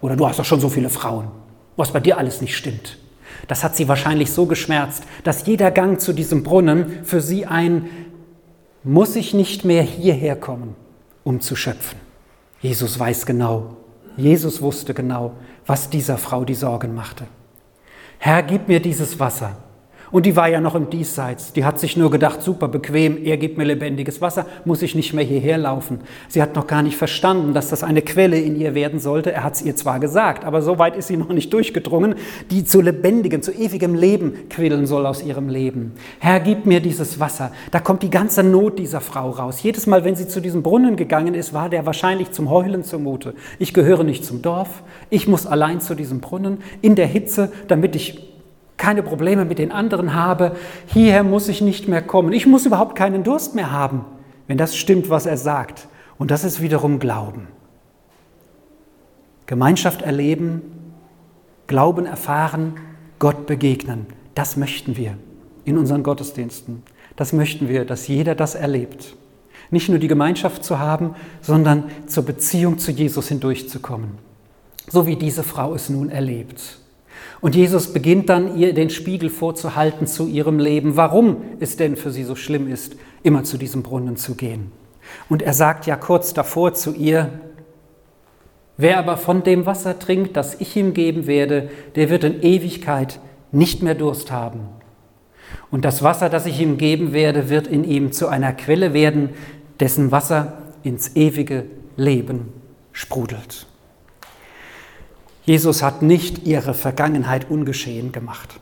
Oder 0.02 0.16
du 0.16 0.28
hast 0.28 0.40
doch 0.40 0.46
schon 0.46 0.60
so 0.60 0.70
viele 0.70 0.90
Frauen, 0.90 1.28
was 1.76 1.92
bei 1.92 2.00
dir 2.00 2.18
alles 2.18 2.42
nicht 2.42 2.56
stimmt. 2.56 2.98
Das 3.48 3.64
hat 3.64 3.76
sie 3.76 3.88
wahrscheinlich 3.88 4.32
so 4.32 4.46
geschmerzt, 4.46 5.04
dass 5.24 5.46
jeder 5.46 5.72
Gang 5.72 6.00
zu 6.00 6.14
diesem 6.14 6.44
Brunnen 6.44 7.04
für 7.04 7.22
sie 7.22 7.46
ein, 7.46 7.90
muss 8.84 9.16
ich 9.16 9.34
nicht 9.34 9.66
mehr 9.66 9.84
hierher 9.84 10.36
kommen, 10.36 10.76
um 11.24 11.42
zu 11.42 11.56
schöpfen. 11.56 12.00
Jesus 12.62 13.00
weiß 13.00 13.26
genau, 13.26 13.78
Jesus 14.18 14.62
wusste 14.62 14.94
genau, 14.94 15.34
was 15.66 15.90
dieser 15.90 16.18
Frau 16.18 16.46
die 16.46 16.56
Sorgen 16.56 16.96
machte. 16.96 17.26
Herr, 18.18 18.44
gib 18.44 18.68
mir 18.68 18.80
dieses 18.80 19.20
Wasser, 19.20 19.58
und 20.16 20.26
die 20.26 20.38
war 20.38 20.48
ja 20.48 20.62
noch 20.62 20.76
im 20.76 20.90
Diesseits. 20.90 21.52
Die 21.52 21.66
hat 21.66 21.78
sich 21.78 21.98
nur 21.98 22.10
gedacht, 22.10 22.42
super 22.42 22.70
bequem, 22.70 23.22
er 23.26 23.36
gibt 23.36 23.58
mir 23.58 23.66
lebendiges 23.66 24.22
Wasser, 24.22 24.46
muss 24.64 24.82
ich 24.82 24.96
nicht 24.96 25.14
mehr 25.14 25.26
hierher 25.26 25.58
laufen. 25.58 26.00
Sie 26.30 26.42
hat 26.42 26.56
noch 26.56 26.68
gar 26.68 26.84
nicht 26.84 26.96
verstanden, 26.96 27.54
dass 27.54 27.68
das 27.68 27.84
eine 27.84 28.02
Quelle 28.02 28.40
in 28.40 28.56
ihr 28.56 28.76
werden 28.76 29.02
sollte. 29.02 29.34
Er 29.34 29.44
hat 29.44 29.56
es 29.56 29.62
ihr 29.62 29.76
zwar 29.76 30.00
gesagt, 30.00 30.46
aber 30.46 30.62
so 30.62 30.80
weit 30.80 30.96
ist 30.96 31.08
sie 31.08 31.18
noch 31.18 31.28
nicht 31.28 31.52
durchgedrungen, 31.52 32.16
die 32.50 32.64
zu 32.64 32.80
lebendigem, 32.80 33.42
zu 33.42 33.52
ewigem 33.52 33.94
Leben 33.94 34.48
quillen 34.50 34.88
soll 34.88 35.06
aus 35.06 35.22
ihrem 35.22 35.50
Leben. 35.50 35.92
Herr, 36.20 36.40
gib 36.40 36.66
mir 36.66 36.80
dieses 36.80 37.20
Wasser. 37.20 37.52
Da 37.72 37.82
kommt 37.82 38.02
die 38.02 38.10
ganze 38.10 38.42
Not 38.42 38.80
dieser 38.80 39.02
Frau 39.02 39.32
raus. 39.32 39.64
Jedes 39.64 39.86
Mal, 39.86 40.06
wenn 40.06 40.16
sie 40.16 40.30
zu 40.30 40.40
diesem 40.40 40.64
Brunnen 40.64 40.96
gegangen 40.96 41.34
ist, 41.34 41.54
war 41.54 41.68
der 41.68 41.86
wahrscheinlich 41.86 42.32
zum 42.32 42.50
Heulen 42.50 42.86
zumute. 42.86 43.34
Ich 43.60 43.74
gehöre 43.74 44.06
nicht 44.06 44.24
zum 44.24 44.42
Dorf, 44.42 44.82
ich 45.10 45.28
muss 45.28 45.46
allein 45.46 45.82
zu 45.82 45.94
diesem 45.94 46.22
Brunnen 46.22 46.60
in 46.82 46.96
der 46.96 47.08
Hitze, 47.08 47.52
damit 47.68 47.98
ich 47.98 48.35
keine 48.78 49.04
Probleme 49.04 49.46
mit 49.46 49.60
den 49.60 49.72
anderen 49.72 50.14
habe, 50.14 50.56
hierher 50.88 51.24
muss 51.24 51.48
ich 51.48 51.62
nicht 51.62 51.88
mehr 51.88 52.02
kommen. 52.02 52.34
Ich 52.34 52.46
muss 52.46 52.66
überhaupt 52.66 52.96
keinen 52.96 53.24
Durst 53.24 53.56
mehr 53.56 53.72
haben, 53.72 54.06
wenn 54.48 54.58
das 54.58 54.76
stimmt, 54.76 55.10
was 55.10 55.26
er 55.26 55.38
sagt. 55.38 55.88
Und 56.18 56.32
das 56.32 56.44
ist 56.44 56.62
wiederum 56.62 57.00
Glauben. 57.00 57.48
Gemeinschaft 59.46 60.02
erleben, 60.02 60.62
Glauben 61.68 62.06
erfahren, 62.06 62.76
Gott 63.20 63.48
begegnen. 63.48 64.08
Das 64.34 64.58
möchten 64.58 64.98
wir 64.98 65.18
in 65.64 65.78
unseren 65.78 66.04
Gottesdiensten. 66.04 66.84
Das 67.16 67.34
möchten 67.34 67.70
wir, 67.70 67.86
dass 67.86 68.08
jeder 68.08 68.36
das 68.36 68.56
erlebt. 68.56 69.16
Nicht 69.72 69.90
nur 69.90 70.00
die 70.00 70.08
Gemeinschaft 70.08 70.64
zu 70.64 70.80
haben, 70.80 71.16
sondern 71.42 71.86
zur 72.08 72.24
Beziehung 72.24 72.78
zu 72.78 72.92
Jesus 72.92 73.30
hindurchzukommen. 73.30 74.12
So 74.88 75.08
wie 75.08 75.16
diese 75.16 75.44
Frau 75.44 75.74
es 75.74 75.90
nun 75.90 76.10
erlebt. 76.10 76.80
Und 77.42 77.56
Jesus 77.56 77.94
beginnt 77.94 78.30
dann, 78.30 78.58
ihr 78.58 78.74
den 78.74 78.90
Spiegel 78.90 79.30
vorzuhalten 79.30 80.08
zu 80.08 80.28
ihrem 80.28 80.60
Leben, 80.60 80.96
warum 80.96 81.38
es 81.60 81.78
denn 81.78 81.96
für 81.96 82.12
sie 82.12 82.24
so 82.24 82.36
schlimm 82.36 82.72
ist, 82.72 82.96
immer 83.24 83.44
zu 83.44 83.58
diesem 83.58 83.84
Brunnen 83.84 84.18
zu 84.18 84.36
gehen. 84.36 84.72
Und 85.30 85.42
er 85.42 85.54
sagt 85.54 85.86
ja 85.86 85.96
kurz 85.96 86.34
davor 86.34 86.74
zu 86.74 86.94
ihr, 86.94 87.30
wer 88.78 88.98
aber 88.98 89.18
von 89.18 89.44
dem 89.44 89.66
Wasser 89.66 90.00
trinkt, 90.00 90.36
das 90.36 90.60
ich 90.60 90.76
ihm 90.76 90.94
geben 90.94 91.28
werde, 91.28 91.70
der 91.96 92.10
wird 92.10 92.24
in 92.24 92.42
Ewigkeit 92.42 93.20
nicht 93.52 93.84
mehr 93.84 93.96
Durst 93.96 94.32
haben. 94.32 94.62
Und 95.72 95.86
das 95.86 96.04
Wasser, 96.04 96.30
das 96.30 96.46
ich 96.46 96.60
ihm 96.60 96.78
geben 96.78 97.14
werde, 97.14 97.50
wird 97.50 97.68
in 97.68 97.84
ihm 97.84 98.12
zu 98.12 98.28
einer 98.28 98.54
Quelle 98.54 98.94
werden, 98.94 99.30
dessen 99.80 100.12
Wasser 100.12 100.58
ins 100.84 101.16
ewige 101.16 101.66
Leben 101.98 102.54
sprudelt. 102.92 103.68
Jesus 105.46 105.84
hat 105.84 106.02
nicht 106.02 106.46
ihre 106.48 106.74
Vergangenheit 106.74 107.50
ungeschehen 107.50 108.12
gemacht. 108.12 108.60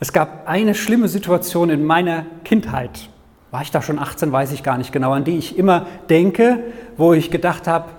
Es 0.00 0.12
gab 0.12 0.48
eine 0.48 0.74
schlimme 0.74 1.08
Situation 1.08 1.70
in 1.70 1.84
meiner 1.84 2.26
Kindheit. 2.44 3.08
War 3.50 3.62
ich 3.62 3.70
da 3.70 3.82
schon 3.82 3.98
18, 3.98 4.32
weiß 4.32 4.52
ich 4.52 4.62
gar 4.62 4.78
nicht 4.78 4.92
genau, 4.92 5.12
an 5.12 5.24
die 5.24 5.38
ich 5.38 5.56
immer 5.56 5.86
denke, 6.08 6.64
wo 6.96 7.12
ich 7.12 7.30
gedacht 7.30 7.66
habe, 7.66 7.90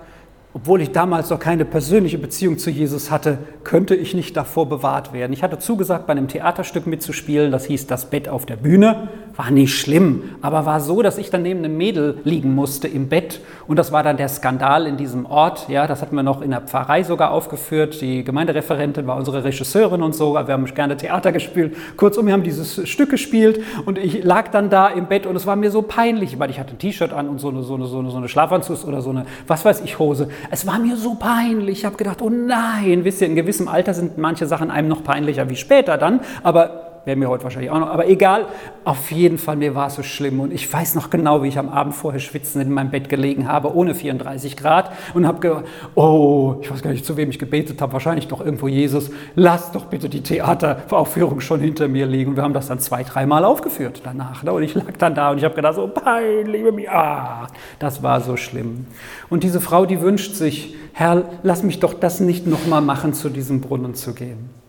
obwohl 0.54 0.82
ich 0.82 0.92
damals 0.92 1.30
noch 1.30 1.38
keine 1.38 1.64
persönliche 1.64 2.18
Beziehung 2.18 2.58
zu 2.58 2.68
Jesus 2.68 3.10
hatte, 3.10 3.38
könnte 3.64 3.94
ich 3.94 4.12
nicht 4.14 4.36
davor 4.36 4.68
bewahrt 4.68 5.14
werden. 5.14 5.32
Ich 5.32 5.42
hatte 5.42 5.58
zugesagt, 5.58 6.06
bei 6.06 6.12
einem 6.12 6.28
Theaterstück 6.28 6.86
mitzuspielen, 6.86 7.50
das 7.50 7.64
hieß 7.64 7.86
Das 7.86 8.10
Bett 8.10 8.28
auf 8.28 8.44
der 8.44 8.56
Bühne. 8.56 9.08
War 9.34 9.50
nicht 9.50 9.74
schlimm, 9.78 10.24
aber 10.42 10.66
war 10.66 10.80
so, 10.80 11.00
dass 11.00 11.16
ich 11.16 11.30
dann 11.30 11.42
neben 11.42 11.60
einem 11.60 11.78
Mädel 11.78 12.18
liegen 12.24 12.54
musste 12.54 12.86
im 12.86 13.08
Bett. 13.08 13.40
Und 13.66 13.78
das 13.78 13.90
war 13.90 14.02
dann 14.02 14.18
der 14.18 14.28
Skandal 14.28 14.86
in 14.86 14.98
diesem 14.98 15.24
Ort. 15.24 15.70
Ja, 15.70 15.86
das 15.86 16.02
hatten 16.02 16.14
wir 16.14 16.22
noch 16.22 16.42
in 16.42 16.50
der 16.50 16.60
Pfarrei 16.60 17.02
sogar 17.02 17.30
aufgeführt. 17.30 18.02
Die 18.02 18.24
Gemeindereferentin 18.24 19.06
war 19.06 19.16
unsere 19.16 19.42
Regisseurin 19.42 20.02
und 20.02 20.14
so. 20.14 20.34
Wir 20.34 20.52
haben 20.52 20.66
gerne 20.66 20.98
Theater 20.98 21.32
gespielt. 21.32 21.74
Kurzum, 21.96 22.26
wir 22.26 22.34
haben 22.34 22.42
dieses 22.42 22.86
Stück 22.86 23.08
gespielt 23.08 23.60
und 23.86 23.96
ich 23.96 24.22
lag 24.22 24.48
dann 24.48 24.68
da 24.68 24.88
im 24.88 25.06
Bett 25.06 25.24
und 25.24 25.34
es 25.34 25.46
war 25.46 25.56
mir 25.56 25.70
so 25.70 25.80
peinlich, 25.80 26.38
weil 26.38 26.50
ich 26.50 26.60
hatte 26.60 26.74
ein 26.74 26.78
T-Shirt 26.78 27.14
an 27.14 27.30
und 27.30 27.40
so 27.40 27.48
eine, 27.48 27.62
so 27.62 27.74
eine, 27.76 27.86
so 27.86 28.00
eine, 28.00 28.10
so 28.10 28.18
eine 28.18 28.28
Schlafanzug 28.28 28.86
oder 28.86 29.00
so 29.00 29.10
eine, 29.10 29.24
was 29.46 29.64
weiß 29.64 29.80
ich, 29.80 29.98
Hose. 29.98 30.28
Es 30.50 30.66
war 30.66 30.78
mir 30.78 30.96
so 30.96 31.14
peinlich. 31.14 31.78
Ich 31.78 31.84
habe 31.84 31.96
gedacht, 31.96 32.22
oh 32.22 32.30
nein, 32.30 33.04
wisst 33.04 33.20
ihr, 33.20 33.28
in 33.28 33.36
gewissem 33.36 33.68
Alter 33.68 33.94
sind 33.94 34.18
manche 34.18 34.46
Sachen 34.46 34.70
einem 34.70 34.88
noch 34.88 35.04
peinlicher 35.04 35.48
wie 35.48 35.56
später 35.56 35.98
dann, 35.98 36.20
aber 36.42 36.81
wäre 37.04 37.16
mir 37.16 37.28
heute 37.28 37.44
wahrscheinlich 37.44 37.70
auch 37.70 37.80
noch, 37.80 37.90
aber 37.90 38.08
egal, 38.08 38.46
auf 38.84 39.10
jeden 39.10 39.38
Fall, 39.38 39.56
mir 39.56 39.74
war 39.74 39.88
es 39.88 39.94
so 39.94 40.02
schlimm 40.02 40.40
und 40.40 40.52
ich 40.52 40.72
weiß 40.72 40.94
noch 40.94 41.10
genau, 41.10 41.42
wie 41.42 41.48
ich 41.48 41.58
am 41.58 41.68
Abend 41.68 41.94
vorher 41.94 42.20
schwitzend 42.20 42.64
in 42.64 42.72
meinem 42.72 42.90
Bett 42.90 43.08
gelegen 43.08 43.48
habe, 43.48 43.74
ohne 43.74 43.94
34 43.94 44.56
Grad 44.56 44.92
und 45.14 45.26
habe 45.26 45.40
gedacht, 45.40 45.64
oh, 45.94 46.56
ich 46.60 46.70
weiß 46.70 46.82
gar 46.82 46.90
nicht, 46.90 47.04
zu 47.04 47.16
wem 47.16 47.30
ich 47.30 47.38
gebetet 47.38 47.80
habe, 47.80 47.92
wahrscheinlich 47.92 48.28
doch 48.28 48.40
irgendwo 48.40 48.68
Jesus, 48.68 49.10
lass 49.34 49.72
doch 49.72 49.86
bitte 49.86 50.08
die 50.08 50.22
Theateraufführung 50.22 51.40
schon 51.40 51.60
hinter 51.60 51.88
mir 51.88 52.06
liegen 52.06 52.30
und 52.30 52.36
wir 52.36 52.42
haben 52.42 52.54
das 52.54 52.68
dann 52.68 52.78
zwei, 52.78 53.02
dreimal 53.02 53.44
aufgeführt 53.44 54.02
danach 54.04 54.42
ne? 54.42 54.52
und 54.52 54.62
ich 54.62 54.74
lag 54.74 54.96
dann 54.98 55.14
da 55.14 55.30
und 55.30 55.38
ich 55.38 55.44
habe 55.44 55.54
gedacht, 55.54 55.74
so 55.74 55.88
peinlich, 55.88 56.90
ah, 56.90 57.48
das 57.78 58.02
war 58.02 58.20
so 58.20 58.36
schlimm. 58.36 58.86
Und 59.28 59.42
diese 59.42 59.60
Frau, 59.60 59.86
die 59.86 60.00
wünscht 60.00 60.34
sich, 60.34 60.76
Herr, 60.92 61.24
lass 61.42 61.62
mich 61.62 61.80
doch 61.80 61.94
das 61.94 62.20
nicht 62.20 62.46
nochmal 62.46 62.82
machen, 62.82 63.14
zu 63.14 63.30
diesem 63.30 63.60
Brunnen 63.60 63.94
zu 63.94 64.14
gehen. 64.14 64.61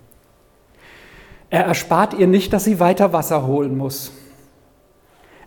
Er 1.54 1.66
erspart 1.66 2.16
ihr 2.16 2.26
nicht, 2.26 2.52
dass 2.52 2.63
sie 2.63 2.80
weiter 2.80 3.13
Wasser 3.13 3.46
holen 3.46 3.78
muss. 3.78 4.12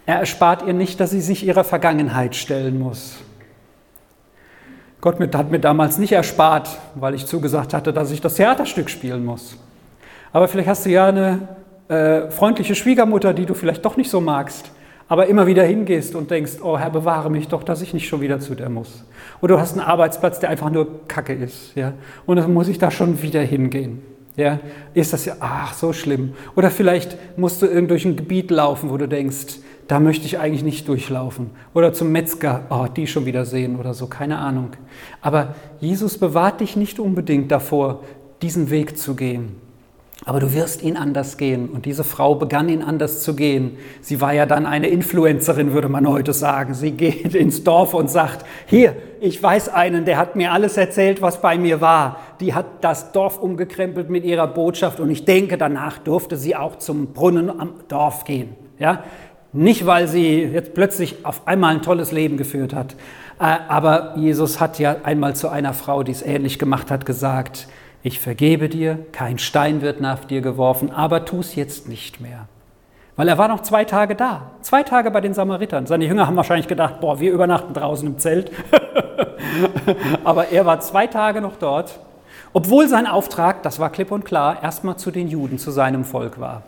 Er 0.06 0.20
erspart 0.20 0.64
ihr 0.64 0.72
nicht, 0.72 1.00
dass 1.00 1.10
sie 1.10 1.20
sich 1.20 1.44
ihrer 1.44 1.64
Vergangenheit 1.64 2.36
stellen 2.36 2.78
muss. 2.78 3.16
Gott 5.00 5.18
hat 5.34 5.50
mir 5.50 5.58
damals 5.58 5.98
nicht 5.98 6.12
erspart, 6.12 6.78
weil 6.94 7.14
ich 7.14 7.26
zugesagt 7.26 7.74
hatte, 7.74 7.92
dass 7.92 8.12
ich 8.12 8.20
das 8.20 8.34
Theaterstück 8.34 8.88
spielen 8.88 9.24
muss. 9.24 9.56
Aber 10.32 10.46
vielleicht 10.46 10.68
hast 10.68 10.86
du 10.86 10.90
ja 10.90 11.08
eine 11.08 11.48
äh, 11.88 12.30
freundliche 12.30 12.76
Schwiegermutter, 12.76 13.34
die 13.34 13.44
du 13.44 13.54
vielleicht 13.54 13.84
doch 13.84 13.96
nicht 13.96 14.08
so 14.08 14.20
magst, 14.20 14.70
aber 15.08 15.26
immer 15.26 15.48
wieder 15.48 15.64
hingehst 15.64 16.14
und 16.14 16.30
denkst, 16.30 16.58
oh 16.62 16.78
Herr, 16.78 16.90
bewahre 16.90 17.30
mich 17.30 17.48
doch, 17.48 17.64
dass 17.64 17.82
ich 17.82 17.92
nicht 17.92 18.06
schon 18.06 18.20
wieder 18.20 18.38
zu 18.38 18.54
der 18.54 18.68
muss. 18.68 19.04
Oder 19.40 19.56
du 19.56 19.60
hast 19.60 19.72
einen 19.72 19.84
Arbeitsplatz, 19.84 20.38
der 20.38 20.50
einfach 20.50 20.70
nur 20.70 21.08
Kacke 21.08 21.32
ist, 21.32 21.74
ja, 21.74 21.94
und 22.26 22.36
dann 22.36 22.54
muss 22.54 22.68
ich 22.68 22.78
da 22.78 22.92
schon 22.92 23.22
wieder 23.22 23.40
hingehen. 23.40 24.02
Ja, 24.36 24.60
ist 24.92 25.12
das 25.12 25.24
ja, 25.24 25.36
ach, 25.40 25.72
so 25.72 25.92
schlimm. 25.92 26.34
Oder 26.54 26.70
vielleicht 26.70 27.16
musst 27.38 27.62
du 27.62 27.66
irgend 27.66 27.90
durch 27.90 28.04
ein 28.04 28.16
Gebiet 28.16 28.50
laufen, 28.50 28.90
wo 28.90 28.96
du 28.98 29.08
denkst, 29.08 29.60
da 29.88 29.98
möchte 30.00 30.26
ich 30.26 30.38
eigentlich 30.38 30.64
nicht 30.64 30.88
durchlaufen. 30.88 31.50
Oder 31.72 31.92
zum 31.92 32.12
Metzger, 32.12 32.66
oh, 32.70 32.86
die 32.86 33.06
schon 33.06 33.24
wieder 33.24 33.44
sehen 33.46 33.76
oder 33.76 33.94
so, 33.94 34.08
keine 34.08 34.38
Ahnung. 34.38 34.70
Aber 35.22 35.54
Jesus 35.80 36.18
bewahrt 36.18 36.60
dich 36.60 36.76
nicht 36.76 36.98
unbedingt 36.98 37.50
davor, 37.50 38.02
diesen 38.42 38.70
Weg 38.70 38.98
zu 38.98 39.14
gehen. 39.14 39.65
Aber 40.28 40.40
du 40.40 40.52
wirst 40.52 40.82
ihn 40.82 40.96
anders 40.96 41.36
gehen. 41.36 41.68
Und 41.68 41.86
diese 41.86 42.02
Frau 42.02 42.34
begann 42.34 42.68
ihn 42.68 42.82
anders 42.82 43.22
zu 43.22 43.36
gehen. 43.36 43.78
Sie 44.00 44.20
war 44.20 44.34
ja 44.34 44.44
dann 44.44 44.66
eine 44.66 44.88
Influencerin, 44.88 45.72
würde 45.72 45.88
man 45.88 46.08
heute 46.08 46.32
sagen. 46.32 46.74
Sie 46.74 46.90
geht 46.90 47.34
ins 47.36 47.62
Dorf 47.62 47.94
und 47.94 48.10
sagt, 48.10 48.44
hier, 48.66 48.96
ich 49.20 49.40
weiß 49.40 49.68
einen, 49.68 50.04
der 50.04 50.18
hat 50.18 50.34
mir 50.34 50.50
alles 50.50 50.76
erzählt, 50.76 51.22
was 51.22 51.40
bei 51.40 51.56
mir 51.56 51.80
war. 51.80 52.18
Die 52.40 52.54
hat 52.54 52.66
das 52.80 53.12
Dorf 53.12 53.38
umgekrempelt 53.38 54.10
mit 54.10 54.24
ihrer 54.24 54.48
Botschaft 54.48 54.98
und 54.98 55.10
ich 55.10 55.24
denke, 55.24 55.58
danach 55.58 55.98
durfte 55.98 56.36
sie 56.36 56.56
auch 56.56 56.74
zum 56.74 57.12
Brunnen 57.12 57.48
am 57.48 57.74
Dorf 57.86 58.24
gehen. 58.24 58.56
Ja? 58.80 59.04
Nicht, 59.52 59.86
weil 59.86 60.08
sie 60.08 60.42
jetzt 60.42 60.74
plötzlich 60.74 61.24
auf 61.24 61.46
einmal 61.46 61.72
ein 61.72 61.82
tolles 61.82 62.10
Leben 62.10 62.36
geführt 62.36 62.74
hat, 62.74 62.96
äh, 63.38 63.44
aber 63.68 64.14
Jesus 64.16 64.60
hat 64.60 64.80
ja 64.80 64.96
einmal 65.04 65.36
zu 65.36 65.48
einer 65.48 65.72
Frau, 65.72 66.02
die 66.02 66.12
es 66.12 66.22
ähnlich 66.22 66.58
gemacht 66.58 66.90
hat, 66.90 67.06
gesagt, 67.06 67.68
ich 68.06 68.20
vergebe 68.20 68.68
dir, 68.68 69.00
kein 69.10 69.36
Stein 69.36 69.82
wird 69.82 70.00
nach 70.00 70.24
dir 70.24 70.40
geworfen, 70.40 70.92
aber 70.92 71.24
tu 71.24 71.40
es 71.40 71.56
jetzt 71.56 71.88
nicht 71.88 72.20
mehr. 72.20 72.46
Weil 73.16 73.26
er 73.26 73.36
war 73.36 73.48
noch 73.48 73.62
zwei 73.62 73.84
Tage 73.84 74.14
da, 74.14 74.52
zwei 74.60 74.84
Tage 74.84 75.10
bei 75.10 75.20
den 75.20 75.34
Samaritern. 75.34 75.86
Seine 75.86 76.04
Jünger 76.04 76.28
haben 76.28 76.36
wahrscheinlich 76.36 76.68
gedacht, 76.68 77.00
boah, 77.00 77.18
wir 77.18 77.32
übernachten 77.32 77.74
draußen 77.74 78.06
im 78.06 78.18
Zelt. 78.20 78.52
Aber 80.24 80.50
er 80.52 80.64
war 80.64 80.78
zwei 80.78 81.08
Tage 81.08 81.40
noch 81.40 81.56
dort, 81.56 81.98
obwohl 82.52 82.86
sein 82.86 83.08
Auftrag, 83.08 83.64
das 83.64 83.80
war 83.80 83.90
klipp 83.90 84.12
und 84.12 84.24
klar, 84.24 84.62
erstmal 84.62 84.96
zu 84.96 85.10
den 85.10 85.26
Juden, 85.26 85.58
zu 85.58 85.72
seinem 85.72 86.04
Volk 86.04 86.38
war. 86.38 86.62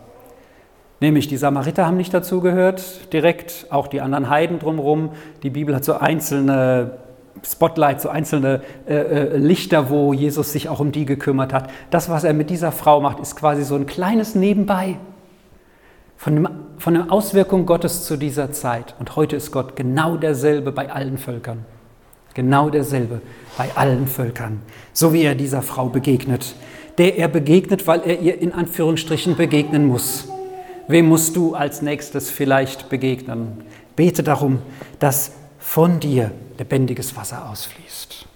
Nämlich 0.99 1.29
die 1.29 1.37
Samariter 1.37 1.85
haben 1.85 1.95
nicht 1.95 2.13
dazugehört, 2.13 3.13
direkt 3.13 3.67
auch 3.69 3.87
die 3.87 4.01
anderen 4.01 4.29
Heiden 4.29 4.59
drumherum. 4.59 5.11
Die 5.43 5.51
Bibel 5.51 5.73
hat 5.73 5.85
so 5.85 5.93
einzelne 5.93 6.97
Spotlights, 7.43 8.03
so 8.03 8.09
einzelne 8.09 8.61
äh, 8.87 8.95
äh, 8.95 9.37
Lichter, 9.37 9.89
wo 9.89 10.13
Jesus 10.13 10.51
sich 10.51 10.69
auch 10.69 10.79
um 10.79 10.91
die 10.91 11.05
gekümmert 11.05 11.53
hat. 11.53 11.69
Das, 11.89 12.09
was 12.09 12.23
er 12.23 12.33
mit 12.33 12.49
dieser 12.49 12.71
Frau 12.71 13.01
macht, 13.01 13.19
ist 13.19 13.35
quasi 13.35 13.63
so 13.63 13.75
ein 13.75 13.85
kleines 13.85 14.35
Nebenbei 14.35 14.97
von, 16.17 16.35
dem, 16.35 16.49
von 16.77 16.93
der 16.93 17.11
Auswirkung 17.11 17.65
Gottes 17.65 18.05
zu 18.05 18.17
dieser 18.17 18.51
Zeit. 18.51 18.93
Und 18.99 19.15
heute 19.15 19.35
ist 19.35 19.51
Gott 19.51 19.75
genau 19.75 20.17
derselbe 20.17 20.71
bei 20.71 20.91
allen 20.91 21.17
Völkern. 21.17 21.65
Genau 22.33 22.69
derselbe 22.69 23.21
bei 23.57 23.69
allen 23.75 24.07
Völkern. 24.07 24.61
So 24.93 25.13
wie 25.13 25.23
er 25.23 25.35
dieser 25.35 25.61
Frau 25.61 25.87
begegnet. 25.87 26.55
Der 26.97 27.17
er 27.17 27.29
begegnet, 27.29 27.87
weil 27.87 28.01
er 28.05 28.19
ihr 28.19 28.41
in 28.41 28.53
Anführungsstrichen 28.53 29.37
begegnen 29.37 29.87
muss. 29.87 30.27
Wem 30.89 31.07
musst 31.07 31.35
du 31.35 31.55
als 31.55 31.81
nächstes 31.81 32.29
vielleicht 32.29 32.89
begegnen? 32.89 33.63
Bete 33.95 34.23
darum, 34.23 34.59
dass 34.99 35.31
von 35.59 35.99
dir 35.99 36.31
lebendiges 36.57 37.15
Wasser 37.15 37.49
ausfließt. 37.49 38.28